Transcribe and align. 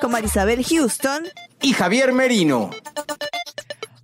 con 0.00 0.12
Marisabel 0.12 0.64
Houston. 0.64 1.24
y 1.62 1.72
Javier 1.72 2.12
Merino. 2.12 2.70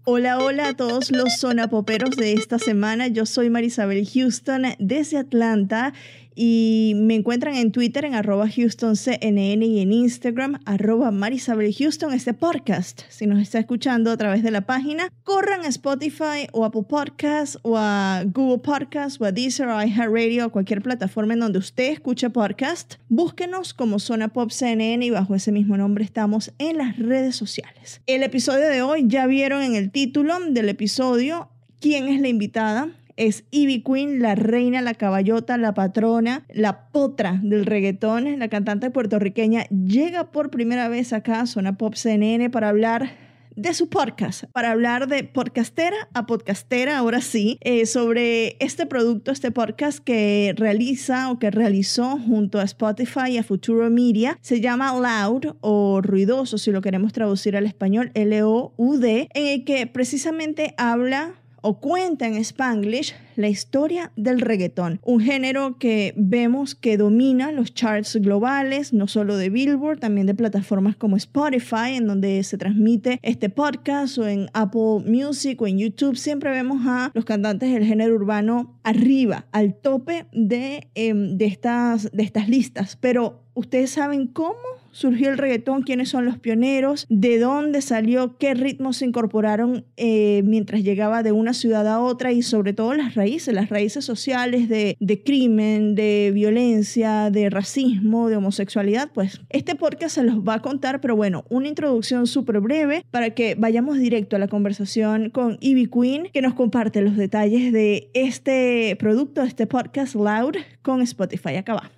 Hola, 0.05 0.39
hola 0.39 0.69
a 0.69 0.75
todos 0.75 1.11
los 1.11 1.39
zonapoperos 1.41 2.11
de 2.11 2.35
esta 2.35 2.59
semana. 2.59 3.09
Yo 3.09 3.27
soy 3.27 3.51
Marisabel 3.51 4.07
Houston 4.07 4.63
desde 4.79 5.19
Atlanta 5.19 5.95
y 6.37 6.93
me 6.97 7.15
encuentran 7.15 7.57
en 7.57 7.73
Twitter 7.73 8.05
en 8.05 8.15
arroba 8.15 8.45
HoustonCNN 8.45 9.63
y 9.63 9.81
en 9.81 9.93
Instagram 9.93 10.61
arroba 10.67 11.11
Marisabel 11.11 11.75
Houston, 11.75 12.13
este 12.13 12.35
podcast. 12.35 13.03
Si 13.09 13.27
nos 13.27 13.41
está 13.41 13.59
escuchando 13.59 14.13
a 14.13 14.17
través 14.19 14.43
de 14.43 14.51
la 14.51 14.61
página, 14.61 15.11
corran 15.25 15.65
a 15.65 15.69
Spotify 15.69 16.47
o 16.53 16.67
Apple 16.67 16.85
Podcasts 16.87 17.59
o 17.63 17.79
a 17.79 18.23
Google 18.27 18.59
Podcasts 18.59 19.19
o 19.21 19.25
a 19.25 19.33
Deezer 19.33 19.67
o 19.69 19.83
iHeartRadio 19.83 20.47
o 20.47 20.53
cualquier 20.53 20.83
plataforma 20.83 21.33
en 21.33 21.41
donde 21.41 21.59
usted 21.59 21.93
escuche 21.93 22.29
podcast. 22.29 22.97
Búsquenos 23.09 23.73
como 23.73 23.99
Zona 23.99 24.29
Pop 24.29 24.51
CNN 24.51 25.07
y 25.07 25.11
bajo 25.11 25.35
ese 25.35 25.53
mismo 25.53 25.79
nombre 25.79 26.05
estamos 26.05 26.53
en 26.59 26.77
las 26.77 26.99
redes 26.99 27.35
sociales. 27.35 28.03
El 28.07 28.23
episodio 28.23 28.69
de 28.69 28.83
hoy 28.83 29.05
ya 29.09 29.27
vieron 29.27 29.63
en 29.63 29.75
el 29.75 29.91
título 29.91 30.35
del 30.51 30.69
episodio 30.69 31.49
quién 31.81 32.09
es 32.09 32.21
la 32.21 32.29
invitada 32.29 32.91
es 33.17 33.45
Ivy 33.51 33.83
Queen, 33.83 34.21
la 34.21 34.35
reina, 34.35 34.83
la 34.83 34.95
caballota, 34.95 35.57
la 35.59 35.75
patrona, 35.75 36.45
la 36.53 36.89
potra 36.91 37.41
del 37.43 37.67
reggaetón. 37.67 38.39
La 38.39 38.49
cantante 38.49 38.91
puertorriqueña 38.91 39.65
llega 39.69 40.31
por 40.31 40.51
primera 40.51 40.89
vez 40.89 41.13
acá 41.13 41.41
a 41.41 41.47
Zona 41.47 41.77
Pop 41.77 41.95
CNN 41.95 42.51
para 42.51 42.69
hablar 42.69 43.27
de 43.57 43.73
su 43.73 43.89
podcast, 43.89 44.45
para 44.53 44.71
hablar 44.71 45.09
de 45.09 45.25
podcastera 45.25 45.97
a 46.13 46.27
podcastera, 46.27 46.99
ahora 46.99 47.23
sí, 47.23 47.59
eh, 47.63 47.87
sobre 47.87 48.57
este 48.61 48.85
producto, 48.85 49.33
este 49.33 49.51
podcast 49.51 49.99
que 49.99 50.55
realiza 50.57 51.31
o 51.31 51.39
que 51.39 51.51
realizó 51.51 52.19
junto 52.19 52.61
a 52.61 52.65
Spotify 52.65 53.31
y 53.31 53.39
a 53.39 53.43
Futuro 53.43 53.89
Media. 53.89 54.39
Se 54.43 54.61
llama 54.61 54.93
Loud 54.93 55.57
o 55.63 56.03
Ruidoso, 56.03 56.59
si 56.59 56.71
lo 56.71 56.83
queremos 56.83 57.15
traducir 57.15 57.57
al 57.57 57.65
español, 57.65 58.11
L-O-U-D, 58.13 59.29
en 59.33 59.47
el 59.47 59.65
que 59.65 59.87
precisamente 59.87 60.75
habla 60.77 61.35
o 61.63 61.81
cuenta 61.81 62.27
en 62.27 62.37
Spanglish 62.37 63.15
la 63.37 63.49
historia 63.49 64.13
del 64.17 64.41
reggaetón, 64.41 65.01
un 65.03 65.21
género 65.21 65.79
que 65.79 66.15
vemos 66.17 66.75
que 66.75 66.97
domina 66.97 67.53
los 67.53 67.75
charts 67.75 68.17
globales, 68.17 68.93
no 68.93 69.09
solo 69.09 69.37
de 69.37 69.51
Billboard, 69.51 69.99
también 69.99 70.27
de 70.27 70.35
plataformas 70.35 70.97
como 70.97 71.17
Spotify, 71.17 71.97
en 71.97 72.07
donde 72.07 72.43
se 72.45 72.57
transmite 72.57 73.19
este 73.23 73.51
podcast, 73.51 74.19
o 74.19 74.27
en 74.27 74.49
Apple 74.55 75.03
Music 75.07 75.61
o 75.61 75.67
en 75.67 75.79
YouTube. 75.79 76.17
Siempre 76.17 76.51
vemos 76.51 76.87
a 76.87 77.11
los 77.15 77.25
cantantes 77.25 77.73
del 77.73 77.85
género 77.85 78.15
urbano 78.15 78.79
arriba, 78.83 79.47
al 79.53 79.75
tope 79.75 80.27
de, 80.33 80.89
eh, 80.95 81.13
de, 81.15 81.45
estas, 81.45 82.11
de 82.13 82.23
estas 82.23 82.49
listas. 82.49 82.97
Pero, 82.97 83.43
¿ustedes 83.55 83.91
saben 83.91 84.29
cómo? 84.29 84.57
Surgió 84.97 85.29
el 85.29 85.37
reggaetón, 85.37 85.83
quiénes 85.83 86.09
son 86.09 86.25
los 86.25 86.39
pioneros, 86.39 87.05
de 87.11 87.39
dónde 87.39 87.83
salió, 87.83 88.39
qué 88.39 88.55
ritmos 88.55 88.97
se 88.97 89.05
incorporaron 89.05 89.85
eh, 89.99 90.43
mientras 90.47 90.83
llegaba 90.83 91.23
de 91.23 91.33
una 91.33 91.53
ciudad 91.53 91.87
a 91.87 92.01
otra 92.01 92.33
y 92.33 92.41
sobre 92.41 92.73
todo 92.73 92.95
las 92.95 93.15
raíces, 93.15 93.55
las 93.55 93.69
raíces 93.69 94.07
sociales 94.07 94.71
de, 94.71 95.23
crimen, 95.25 95.95
de 95.95 96.31
violencia, 96.33 97.31
de 97.31 97.51
racismo, 97.51 98.31
de 98.31 98.37
homosexualidad, 98.37 99.11
pues 99.13 99.43
este 99.51 99.75
podcast 99.75 100.15
se 100.15 100.23
los 100.23 100.39
va 100.39 100.55
a 100.55 100.63
contar, 100.63 101.03
pero 101.03 101.15
bueno, 101.15 101.45
una 101.51 101.69
introducción 101.69 102.27
súper 102.27 102.61
breve 102.61 103.05
para 103.11 103.31
que 103.31 103.55
vayamos 103.55 103.99
directo 103.99 104.37
a 104.37 104.39
la 104.39 104.49
conversación 104.49 105.29
con 105.29 105.59
Ivy 105.61 105.91
Queen, 105.91 106.29
que 106.33 106.41
nos 106.41 106.55
comparte 106.55 107.03
los 107.03 107.17
detalles 107.17 107.71
de 107.71 108.09
este 108.15 108.97
producto, 108.99 109.43
este 109.43 109.67
podcast 109.67 110.15
Loud 110.15 110.57
con 110.81 111.03
Spotify. 111.03 111.57
Acá 111.57 111.75
va. 111.75 111.96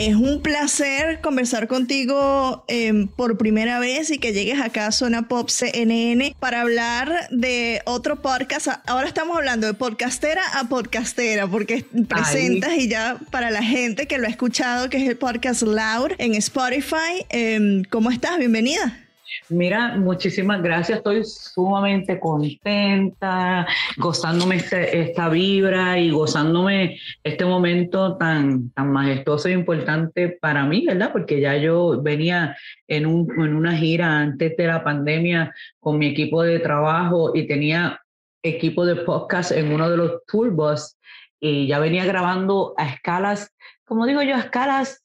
Es 0.00 0.16
un 0.16 0.40
placer 0.40 1.20
conversar 1.20 1.68
contigo 1.68 2.64
eh, 2.68 3.06
por 3.16 3.36
primera 3.36 3.78
vez 3.80 4.10
y 4.10 4.16
que 4.16 4.32
llegues 4.32 4.58
acá 4.58 4.86
a 4.86 4.92
Zona 4.92 5.28
Pop 5.28 5.50
CNN 5.50 6.34
para 6.40 6.62
hablar 6.62 7.28
de 7.30 7.82
otro 7.84 8.22
podcast. 8.22 8.68
Ahora 8.86 9.06
estamos 9.06 9.36
hablando 9.36 9.66
de 9.66 9.74
podcastera 9.74 10.40
a 10.54 10.70
podcastera 10.70 11.46
porque 11.48 11.84
presentas 12.08 12.78
y 12.78 12.88
ya 12.88 13.18
para 13.30 13.50
la 13.50 13.62
gente 13.62 14.06
que 14.06 14.16
lo 14.16 14.26
ha 14.26 14.30
escuchado, 14.30 14.88
que 14.88 14.96
es 14.96 15.06
el 15.06 15.18
podcast 15.18 15.60
Loud 15.60 16.12
en 16.16 16.34
Spotify. 16.34 17.26
Eh, 17.28 17.82
¿Cómo 17.90 18.10
estás? 18.10 18.38
Bienvenida. 18.38 19.09
Mira, 19.50 19.96
muchísimas 19.96 20.62
gracias. 20.62 20.98
Estoy 20.98 21.24
sumamente 21.24 22.20
contenta, 22.20 23.66
gozándome 23.96 24.56
este, 24.56 25.00
esta 25.00 25.28
vibra 25.28 25.98
y 25.98 26.10
gozándome 26.10 27.00
este 27.24 27.44
momento 27.44 28.16
tan, 28.16 28.70
tan 28.70 28.92
majestuoso 28.92 29.48
e 29.48 29.52
importante 29.52 30.38
para 30.40 30.64
mí, 30.64 30.86
¿verdad? 30.86 31.10
Porque 31.10 31.40
ya 31.40 31.56
yo 31.56 32.00
venía 32.00 32.56
en, 32.86 33.06
un, 33.06 33.28
en 33.44 33.56
una 33.56 33.76
gira 33.76 34.20
antes 34.20 34.56
de 34.56 34.66
la 34.68 34.84
pandemia 34.84 35.52
con 35.80 35.98
mi 35.98 36.06
equipo 36.06 36.44
de 36.44 36.60
trabajo 36.60 37.32
y 37.34 37.48
tenía 37.48 38.00
equipo 38.44 38.86
de 38.86 38.96
podcast 38.96 39.50
en 39.50 39.72
uno 39.72 39.90
de 39.90 39.96
los 39.96 40.24
tourbus 40.26 40.96
y 41.40 41.66
ya 41.66 41.80
venía 41.80 42.04
grabando 42.04 42.72
a 42.76 42.86
escalas, 42.86 43.52
como 43.84 44.06
digo 44.06 44.22
yo, 44.22 44.36
a 44.36 44.40
escalas 44.40 45.02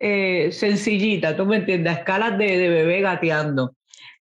eh, 0.00 0.50
sencillita, 0.50 1.36
tú 1.36 1.46
me 1.46 1.58
entiendes, 1.58 1.94
a 1.94 1.98
escalas 2.00 2.36
de, 2.38 2.58
de 2.58 2.68
bebé 2.68 3.00
gateando. 3.00 3.76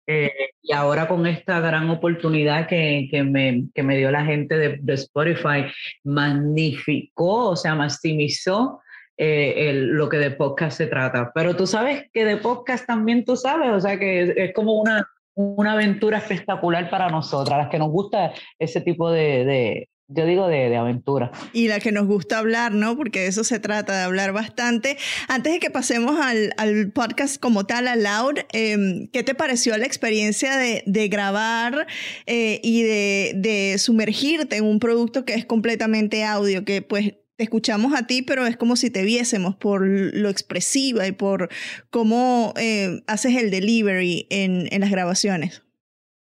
Eh, 0.07 0.31
y 0.63 0.73
ahora 0.73 1.07
con 1.07 1.27
esta 1.27 1.61
gran 1.61 1.89
oportunidad 1.91 2.67
que, 2.67 3.09
que, 3.11 3.23
me, 3.23 3.65
que 3.75 3.83
me 3.83 3.97
dio 3.97 4.11
la 4.11 4.25
gente 4.25 4.57
de, 4.57 4.79
de 4.81 4.95
Spotify, 4.95 5.67
magnificó, 6.05 7.51
o 7.51 7.57
sea, 7.57 7.75
maximizó 7.75 8.81
eh, 9.17 9.73
lo 9.75 10.09
que 10.09 10.19
de 10.19 10.31
podcast 10.33 10.79
se 10.79 10.87
trata. 10.87 11.31
Pero 11.35 11.55
tú 11.55 11.67
sabes 11.67 12.11
que 12.13 12.25
de 12.25 12.39
podcast 12.39 12.87
también 12.87 13.25
tú 13.25 13.37
sabes, 13.37 13.71
o 13.71 13.81
sea, 13.81 13.99
que 13.99 14.35
es, 14.37 14.55
como 14.55 14.75
una, 14.81 15.07
una 15.35 15.73
aventura 15.73 16.19
espectacular 16.19 16.91
para 16.91 17.09
nosotras, 17.09 17.59
las 17.59 17.69
que 17.69 17.79
nos 17.79 17.91
gusta 17.91 18.33
ese 18.59 18.81
tipo 18.81 19.11
de 19.11 19.89
yo 20.09 20.27
digo 20.27 20.47
de, 20.49 20.69
de, 20.69 20.77
aventura. 20.77 21.31
Y 21.53 21.69
la 21.69 21.81
que 21.81 21.93
nos 21.93 22.07
gusta 22.07 22.39
hablar, 22.39 22.73
¿no? 22.73 22.97
Porque 22.97 23.21
de 23.21 23.27
eso 23.29 23.45
se 23.45 23.61
trata, 23.61 23.97
de 23.97 24.03
hablar 24.03 24.33
bastante. 24.33 24.99
Antes 25.29 25.55
de 25.55 25.59
que 25.59 25.71
pasemos 25.71 26.19
al, 26.21 26.53
al 26.57 26.93
podcast 26.93 27.41
como 27.41 27.65
tal, 27.65 27.89
a 27.89 27.97
Loud, 27.97 28.39
eh, 28.53 29.09
¿qué 29.13 29.23
te 29.23 29.35
pareció 29.35 29.77
la 29.79 29.87
experiencia 29.87 30.57
de, 30.57 30.83
de 30.87 31.09
grabar 31.09 31.87
eh, 32.27 32.61
y 32.63 32.83
de, 32.83 33.33
de, 33.37 33.79
sumergirte 33.79 34.57
en 34.57 34.65
un 34.65 34.79
producto 34.79 35.25
que 35.25 35.35
es 35.35 35.47
completamente 35.47 36.25
audio, 36.25 36.65
que 36.65 36.83
pues 36.83 37.15
te 37.37 37.45
escuchamos 37.45 37.95
a 37.95 38.07
ti, 38.07 38.23
pero 38.23 38.47
es 38.47 38.57
como 38.57 38.77
si 38.77 38.91
te 38.91 39.05
viésemos 39.05 39.57
por 39.57 39.87
lo 39.87 40.29
expresiva 40.29 41.07
y 41.07 41.13
por 41.13 41.49
cómo 41.91 42.53
eh, 42.57 43.03
haces 43.07 43.37
el 43.37 43.51
delivery 43.51 44.27
en, 44.31 44.69
en, 44.71 44.81
las 44.81 44.91
grabaciones? 44.91 45.63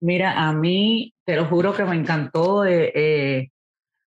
Mira, 0.03 0.49
a 0.49 0.53
mí, 0.53 1.15
te 1.27 1.37
lo 1.37 1.47
juro 1.47 1.75
que 1.75 1.85
me 1.85 1.97
encantó. 1.97 2.65
Eh, 2.65 3.50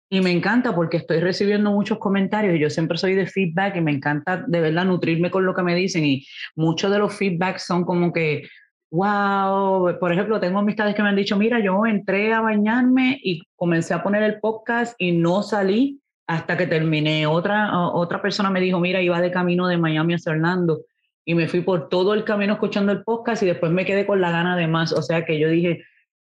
y 0.09 0.21
me 0.21 0.31
encanta 0.31 0.75
porque 0.75 0.97
estoy 0.97 1.19
recibiendo 1.19 1.71
muchos 1.71 1.97
comentarios 1.97 2.55
y 2.55 2.59
yo 2.59 2.69
siempre 2.69 2.97
soy 2.97 3.15
de 3.15 3.27
feedback 3.27 3.77
y 3.77 3.81
me 3.81 3.91
encanta 3.91 4.43
de 4.47 4.61
verdad 4.61 4.85
nutrirme 4.85 5.31
con 5.31 5.45
lo 5.45 5.53
que 5.53 5.63
me 5.63 5.75
dicen 5.75 6.05
y 6.05 6.25
muchos 6.55 6.91
de 6.91 6.99
los 6.99 7.15
feedbacks 7.15 7.65
son 7.65 7.83
como 7.85 8.13
que 8.13 8.43
wow, 8.91 9.97
por 9.99 10.11
ejemplo, 10.13 10.39
tengo 10.39 10.59
amistades 10.59 10.95
que 10.95 11.03
me 11.03 11.09
han 11.09 11.15
dicho, 11.15 11.37
mira, 11.37 11.59
yo 11.59 11.85
entré 11.85 12.33
a 12.33 12.41
bañarme 12.41 13.19
y 13.21 13.41
comencé 13.55 13.93
a 13.93 14.03
poner 14.03 14.23
el 14.23 14.39
podcast 14.39 14.95
y 14.97 15.11
no 15.11 15.43
salí 15.43 15.99
hasta 16.27 16.57
que 16.57 16.67
terminé. 16.67 17.27
Otra, 17.27 17.77
otra 17.89 18.21
persona 18.21 18.49
me 18.49 18.61
dijo, 18.61 18.79
mira, 18.79 19.01
iba 19.01 19.19
de 19.21 19.31
camino 19.31 19.67
de 19.67 19.77
Miami 19.77 20.13
a 20.13 20.29
Orlando 20.29 20.81
y 21.25 21.35
me 21.35 21.47
fui 21.47 21.61
por 21.61 21.89
todo 21.89 22.13
el 22.13 22.23
camino 22.23 22.53
escuchando 22.53 22.91
el 22.91 23.03
podcast 23.03 23.43
y 23.43 23.47
después 23.47 23.71
me 23.71 23.85
quedé 23.85 24.05
con 24.05 24.21
la 24.21 24.31
gana 24.31 24.55
de 24.55 24.67
más. 24.67 24.93
O 24.93 25.01
sea 25.01 25.25
que 25.25 25.39
yo 25.39 25.49
dije, 25.49 25.83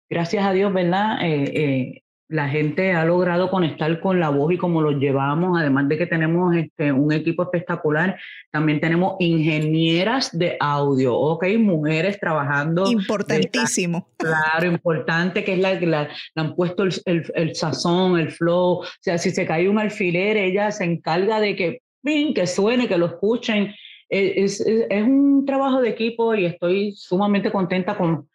gracias 0.08 0.44
a 0.44 0.52
Dios, 0.52 0.72
¿verdad? 0.72 1.18
Eh, 1.22 1.44
eh, 1.54 2.02
la 2.30 2.48
gente 2.48 2.92
ha 2.92 3.04
logrado 3.04 3.50
conectar 3.50 3.98
con 3.98 4.20
la 4.20 4.28
voz 4.28 4.52
y 4.52 4.56
cómo 4.56 4.80
lo 4.80 4.92
llevamos, 4.92 5.58
además 5.58 5.88
de 5.88 5.98
que 5.98 6.06
tenemos 6.06 6.54
este, 6.54 6.92
un 6.92 7.12
equipo 7.12 7.42
espectacular, 7.42 8.16
también 8.52 8.80
tenemos 8.80 9.16
ingenieras 9.18 10.30
de 10.38 10.56
audio, 10.60 11.16
ok, 11.16 11.44
mujeres 11.58 12.20
trabajando. 12.20 12.88
Importantísimo. 12.88 14.06
claro, 14.16 14.66
importante, 14.66 15.42
que 15.42 15.54
es 15.54 15.58
la 15.58 15.76
que 15.76 15.86
la, 15.86 16.08
han 16.36 16.54
puesto 16.54 16.84
el, 16.84 16.92
el, 17.34 17.56
sazón, 17.56 18.16
el 18.16 18.30
flow, 18.30 18.78
o 18.78 18.84
sea, 19.00 19.18
si 19.18 19.32
se 19.32 19.44
cae 19.44 19.68
un 19.68 19.80
alfiler, 19.80 20.36
ella 20.36 20.70
se 20.70 20.84
encarga 20.84 21.40
de 21.40 21.56
que, 21.56 21.82
que 22.04 22.46
suene, 22.46 22.86
que 22.86 22.96
lo 22.96 23.06
escuchen. 23.06 23.74
Es, 24.08 24.60
es, 24.60 24.86
es 24.88 25.02
un 25.02 25.44
trabajo 25.44 25.80
de 25.80 25.88
equipo 25.88 26.32
y 26.36 26.44
estoy 26.44 26.92
sumamente 26.96 27.50
contenta 27.50 27.96
con, 27.96 28.28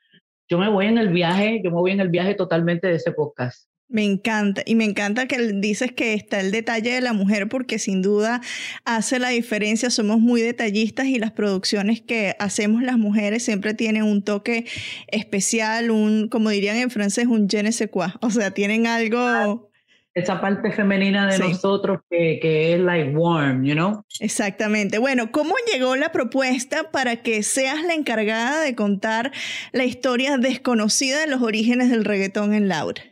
yo 0.49 0.57
me 0.57 0.69
voy 0.69 0.87
en 0.87 0.97
el 0.97 1.09
viaje, 1.09 1.61
yo 1.63 1.71
me 1.71 1.77
voy 1.77 1.91
en 1.91 2.01
el 2.01 2.09
viaje 2.09 2.35
totalmente 2.35 2.87
de 2.87 2.95
ese 2.95 3.13
podcast. 3.13 3.69
Me 3.87 4.03
encanta 4.03 4.63
y 4.65 4.73
me 4.73 4.83
encanta 4.83 5.27
que 5.27 5.37
dices 5.53 5.91
que 5.91 6.15
está 6.15 6.39
el 6.39 6.51
detalle 6.51 6.91
de 6.91 7.01
la 7.01 7.13
mujer 7.13 7.47
porque 7.47 7.77
sin 7.77 8.01
duda 8.01 8.41
hace 8.83 9.19
la 9.19 9.29
diferencia, 9.29 9.91
somos 9.91 10.19
muy 10.19 10.41
detallistas 10.41 11.05
y 11.05 11.19
las 11.19 11.31
producciones 11.31 12.01
que 12.01 12.35
hacemos 12.39 12.81
las 12.81 12.97
mujeres 12.97 13.43
siempre 13.45 13.75
tienen 13.75 14.03
un 14.03 14.23
toque 14.23 14.65
especial, 15.07 15.91
un, 15.91 16.29
como 16.29 16.49
dirían 16.49 16.77
en 16.77 16.89
francés, 16.89 17.27
un 17.27 17.47
je 17.47 17.61
ne 17.61 17.71
sais 17.71 17.89
quoi, 17.91 18.07
o 18.21 18.31
sea, 18.31 18.51
tienen 18.51 18.87
algo... 18.87 19.69
Esa 20.15 20.39
parte 20.39 20.71
femenina 20.71 21.27
de 21.27 21.37
nosotros 21.39 21.99
que, 22.09 22.39
que 22.41 22.73
es 22.73 22.79
like 22.79 23.11
warm, 23.15 23.65
you 23.65 23.73
know? 23.73 24.03
Exactamente. 24.21 24.97
Bueno, 24.97 25.29
¿cómo 25.29 25.53
llegó 25.71 25.97
la 25.97 26.13
propuesta 26.13 26.89
para 26.89 27.17
que 27.17 27.43
seas 27.43 27.83
la 27.83 27.93
encargada 27.93 28.61
de 28.61 28.75
contar 28.75 29.33
la 29.73 29.83
historia 29.83 30.37
desconocida 30.37 31.19
de 31.19 31.27
los 31.27 31.41
orígenes 31.41 31.91
del 31.91 32.05
reggaetón 32.05 32.53
en 32.53 32.69
Laura? 32.69 33.03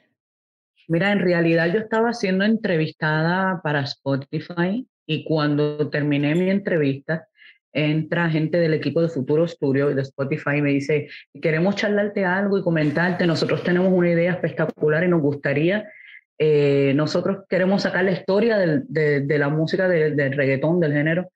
Mira, 0.93 1.11
en 1.11 1.21
realidad 1.21 1.73
yo 1.73 1.79
estaba 1.79 2.13
siendo 2.13 2.45
entrevistada 2.45 3.59
para 3.63 3.81
Spotify 3.81 4.87
y 5.07 5.23
cuando 5.23 5.89
terminé 5.89 6.35
mi 6.35 6.51
entrevista, 6.51 7.27
entra 7.71 8.29
gente 8.29 8.59
del 8.59 8.75
equipo 8.75 9.01
de 9.01 9.09
Futuro 9.09 9.47
Studio 9.47 9.89
y 9.89 9.95
de 9.95 10.03
Spotify 10.03 10.57
y 10.57 10.61
me 10.61 10.69
dice, 10.69 11.09
queremos 11.41 11.77
charlarte 11.77 12.25
algo 12.25 12.59
y 12.59 12.61
comentarte, 12.61 13.25
nosotros 13.25 13.63
tenemos 13.63 13.91
una 13.91 14.11
idea 14.11 14.33
espectacular 14.33 15.03
y 15.03 15.07
nos 15.07 15.23
gustaría, 15.23 15.89
eh, 16.37 16.93
nosotros 16.95 17.45
queremos 17.49 17.81
sacar 17.81 18.05
la 18.05 18.11
historia 18.11 18.59
de, 18.59 19.37
la 19.39 19.49
música 19.49 19.87
del 19.87 20.33
reggaetón, 20.33 20.79
del 20.79 20.93
género, 20.93 21.31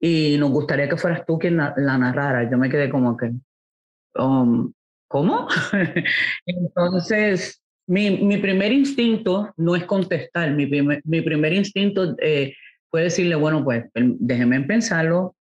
y 0.00 0.38
nos 0.38 0.52
gustaría 0.52 0.88
que 0.88 0.96
fueras 0.96 1.26
tú 1.26 1.38
quien 1.38 1.58
la, 1.58 1.74
la 1.76 1.98
narrara. 1.98 2.50
Yo 2.50 2.56
me 2.56 2.70
quedé 2.70 2.88
como 2.88 3.14
que, 3.18 3.30
um, 4.14 4.72
¿cómo? 5.06 5.48
Entonces, 6.46 7.61
mi, 7.92 8.38
primer 8.38 8.72
instinto 8.72 9.52
no 9.58 9.76
es 9.76 9.84
contestar, 9.84 10.50
mi 10.52 10.66
primer, 10.66 11.52
instinto 11.52 12.16
eh, 12.22 12.54
fue 12.90 13.02
decirle, 13.02 13.34
bueno, 13.34 13.62
pues 13.62 13.84
déjeme 13.94 14.62
pensarlo. 14.62 15.36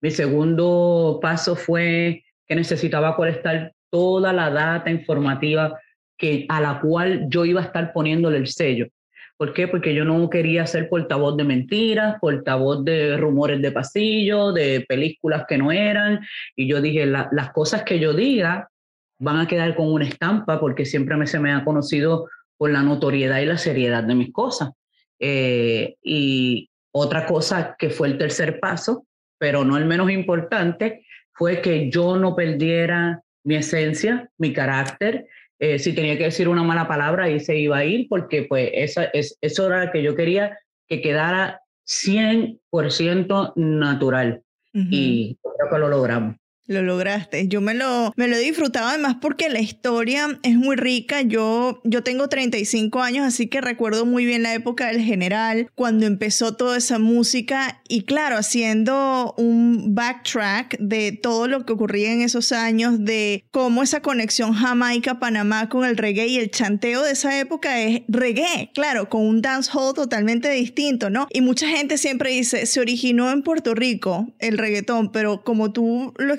Mi 0.00 0.10
segundo 0.10 1.20
paso 1.22 1.54
fue 1.54 2.24
que 2.48 2.56
necesitaba 2.56 3.14
colectar 3.14 3.72
toda 3.88 4.32
la 4.32 4.50
data 4.50 4.90
informativa 4.90 5.78
que, 6.18 6.44
a 6.48 6.60
la 6.60 6.80
cual 6.80 7.26
yo 7.28 7.44
iba 7.44 7.60
a 7.60 7.66
estar 7.66 7.92
poniéndole 7.92 8.38
el 8.38 8.48
sello. 8.48 8.88
¿Por 9.36 9.52
qué? 9.52 9.68
Porque 9.68 9.94
yo 9.94 10.04
no 10.04 10.28
quería 10.28 10.66
ser 10.66 10.88
portavoz 10.88 11.36
de 11.36 11.44
mentiras, 11.44 12.16
portavoz 12.20 12.84
de 12.84 13.16
rumores 13.16 13.62
de 13.62 13.70
pasillo, 13.70 14.52
de 14.52 14.84
películas 14.88 15.44
que 15.48 15.56
no 15.56 15.70
eran. 15.70 16.18
Y 16.56 16.66
yo 16.66 16.80
dije, 16.80 17.06
las 17.06 17.52
cosas 17.52 17.84
que 17.84 18.00
yo 18.00 18.12
diga 18.12 18.71
van 19.22 19.38
a 19.38 19.46
quedar 19.46 19.76
con 19.76 19.92
una 19.92 20.04
estampa 20.04 20.58
porque 20.58 20.84
siempre 20.84 21.16
me, 21.16 21.28
se 21.28 21.38
me 21.38 21.52
ha 21.52 21.64
conocido 21.64 22.28
por 22.56 22.70
la 22.70 22.82
notoriedad 22.82 23.38
y 23.38 23.46
la 23.46 23.56
seriedad 23.56 24.02
de 24.02 24.16
mis 24.16 24.32
cosas. 24.32 24.70
Eh, 25.20 25.94
y 26.02 26.68
otra 26.90 27.24
cosa 27.26 27.76
que 27.78 27.90
fue 27.90 28.08
el 28.08 28.18
tercer 28.18 28.58
paso, 28.58 29.06
pero 29.38 29.64
no 29.64 29.76
el 29.76 29.84
menos 29.84 30.10
importante, 30.10 31.06
fue 31.32 31.62
que 31.62 31.88
yo 31.88 32.16
no 32.16 32.34
perdiera 32.34 33.22
mi 33.44 33.54
esencia, 33.54 34.28
mi 34.38 34.52
carácter. 34.52 35.28
Eh, 35.60 35.78
si 35.78 35.94
tenía 35.94 36.18
que 36.18 36.24
decir 36.24 36.48
una 36.48 36.64
mala 36.64 36.88
palabra, 36.88 37.24
ahí 37.26 37.38
se 37.38 37.56
iba 37.56 37.78
a 37.78 37.84
ir, 37.84 38.08
porque 38.08 38.42
pues 38.42 38.70
esa, 38.74 39.04
es, 39.04 39.38
eso 39.40 39.68
era 39.68 39.84
lo 39.84 39.92
que 39.92 40.02
yo 40.02 40.16
quería 40.16 40.58
que 40.88 41.00
quedara 41.00 41.60
100% 41.86 43.52
natural. 43.54 44.42
Y 44.74 45.36
creo 45.42 45.70
que 45.70 45.78
lo 45.78 45.88
logramos. 45.88 46.36
Lo 46.66 46.82
lograste. 46.82 47.48
Yo 47.48 47.60
me 47.60 47.74
lo, 47.74 48.12
me 48.16 48.28
lo 48.28 48.36
he 48.36 48.40
disfrutado 48.40 48.88
además 48.88 49.16
porque 49.20 49.48
la 49.48 49.60
historia 49.60 50.38
es 50.44 50.54
muy 50.54 50.76
rica. 50.76 51.22
Yo, 51.22 51.80
yo 51.84 52.02
tengo 52.04 52.28
35 52.28 53.02
años, 53.02 53.26
así 53.26 53.48
que 53.48 53.60
recuerdo 53.60 54.06
muy 54.06 54.24
bien 54.24 54.44
la 54.44 54.54
época 54.54 54.86
del 54.86 55.00
general, 55.00 55.70
cuando 55.74 56.06
empezó 56.06 56.54
toda 56.54 56.78
esa 56.78 56.98
música 57.00 57.82
y 57.88 58.02
claro, 58.02 58.36
haciendo 58.36 59.34
un 59.36 59.94
backtrack 59.94 60.78
de 60.78 61.12
todo 61.12 61.48
lo 61.48 61.66
que 61.66 61.72
ocurría 61.72 62.12
en 62.12 62.22
esos 62.22 62.52
años, 62.52 63.04
de 63.04 63.44
cómo 63.50 63.82
esa 63.82 64.00
conexión 64.00 64.52
Jamaica-Panamá 64.52 65.68
con 65.68 65.84
el 65.84 65.96
reggae 65.96 66.28
y 66.28 66.38
el 66.38 66.50
chanteo 66.50 67.02
de 67.02 67.12
esa 67.12 67.38
época 67.40 67.80
es 67.80 68.02
reggae, 68.06 68.70
claro, 68.72 69.08
con 69.08 69.22
un 69.26 69.42
dancehall 69.42 69.94
totalmente 69.94 70.48
distinto, 70.50 71.10
¿no? 71.10 71.26
Y 71.30 71.40
mucha 71.40 71.68
gente 71.68 71.98
siempre 71.98 72.30
dice, 72.30 72.66
se 72.66 72.80
originó 72.80 73.30
en 73.32 73.42
Puerto 73.42 73.74
Rico 73.74 74.32
el 74.38 74.58
reggaetón, 74.58 75.10
pero 75.10 75.42
como 75.42 75.72
tú 75.72 76.14
lo 76.18 76.34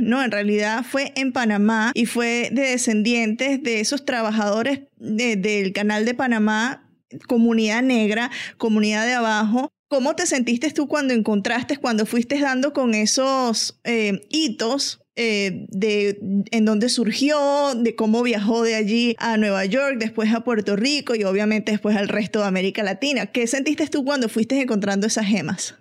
no, 0.00 0.22
en 0.22 0.30
realidad 0.30 0.84
fue 0.88 1.12
en 1.16 1.32
Panamá 1.32 1.92
y 1.94 2.06
fue 2.06 2.48
de 2.50 2.62
descendientes 2.62 3.62
de 3.62 3.80
esos 3.80 4.04
trabajadores 4.04 4.80
del 4.96 5.72
canal 5.72 6.04
de 6.04 6.14
Panamá, 6.14 6.88
comunidad 7.28 7.82
negra, 7.82 8.30
comunidad 8.56 9.06
de 9.06 9.12
abajo. 9.12 9.70
¿Cómo 9.88 10.14
te 10.14 10.24
sentiste 10.26 10.70
tú 10.70 10.86
cuando 10.86 11.12
encontraste, 11.12 11.76
cuando 11.76 12.06
fuiste 12.06 12.40
dando 12.40 12.72
con 12.72 12.94
esos 12.94 13.80
eh, 13.84 14.22
hitos 14.30 15.02
eh, 15.16 15.66
de 15.68 16.18
en 16.52 16.64
dónde 16.64 16.88
surgió, 16.88 17.74
de 17.74 17.94
cómo 17.96 18.22
viajó 18.22 18.62
de 18.62 18.76
allí 18.76 19.14
a 19.18 19.36
Nueva 19.36 19.64
York, 19.66 19.96
después 19.98 20.32
a 20.32 20.44
Puerto 20.44 20.76
Rico 20.76 21.14
y 21.14 21.24
obviamente 21.24 21.72
después 21.72 21.96
al 21.96 22.08
resto 22.08 22.38
de 22.38 22.46
América 22.46 22.82
Latina. 22.82 23.26
¿Qué 23.26 23.46
sentiste 23.46 23.86
tú 23.88 24.04
cuando 24.04 24.28
fuiste 24.28 24.58
encontrando 24.60 25.06
esas 25.06 25.26
gemas? 25.26 25.74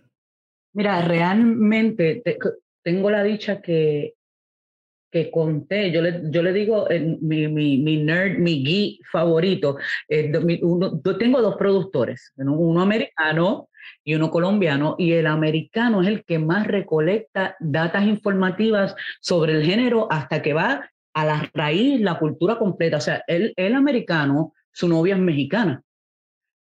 Mira, 0.74 1.01
realmente 1.01 2.22
tengo 2.89 3.12
la 3.12 3.22
dicha 3.22 3.62
que, 3.62 4.15
que 5.12 5.29
conté, 5.29 5.91
yo 5.91 6.01
le, 6.01 6.22
yo 6.31 6.41
le 6.41 6.51
digo 6.51 6.89
eh, 6.89 7.17
mi, 7.22 7.48
mi, 7.48 7.77
mi, 7.77 7.98
nerd, 7.98 8.39
mi 8.39 8.63
geek 8.63 9.05
favorito, 9.12 9.77
eh, 10.08 10.31
yo 10.31 11.17
tengo 11.19 11.39
dos 11.39 11.55
productores, 11.55 12.34
uno 12.36 12.81
americano 12.81 13.69
y 14.03 14.15
uno 14.15 14.31
colombiano, 14.31 14.96
y 14.98 15.12
el 15.13 15.27
americano 15.27 16.01
es 16.01 16.08
el 16.08 16.24
que 16.25 16.39
más 16.39 16.65
recolecta 16.65 17.55
datas 17.60 18.05
informativas 18.05 18.96
sobre 19.22 19.53
el 19.53 19.63
género 19.63 20.08
hasta 20.12 20.41
que 20.41 20.53
va 20.53 20.89
a 21.13 21.25
la 21.25 21.48
raíz, 21.53 22.01
la 22.01 22.17
cultura 22.17 22.58
completa. 22.58 22.98
O 22.98 23.01
sea, 23.01 23.24
el, 23.27 23.53
el 23.55 23.75
americano, 23.75 24.53
su 24.72 24.88
novia 24.88 25.13
es 25.13 25.22
mexicana. 25.22 25.84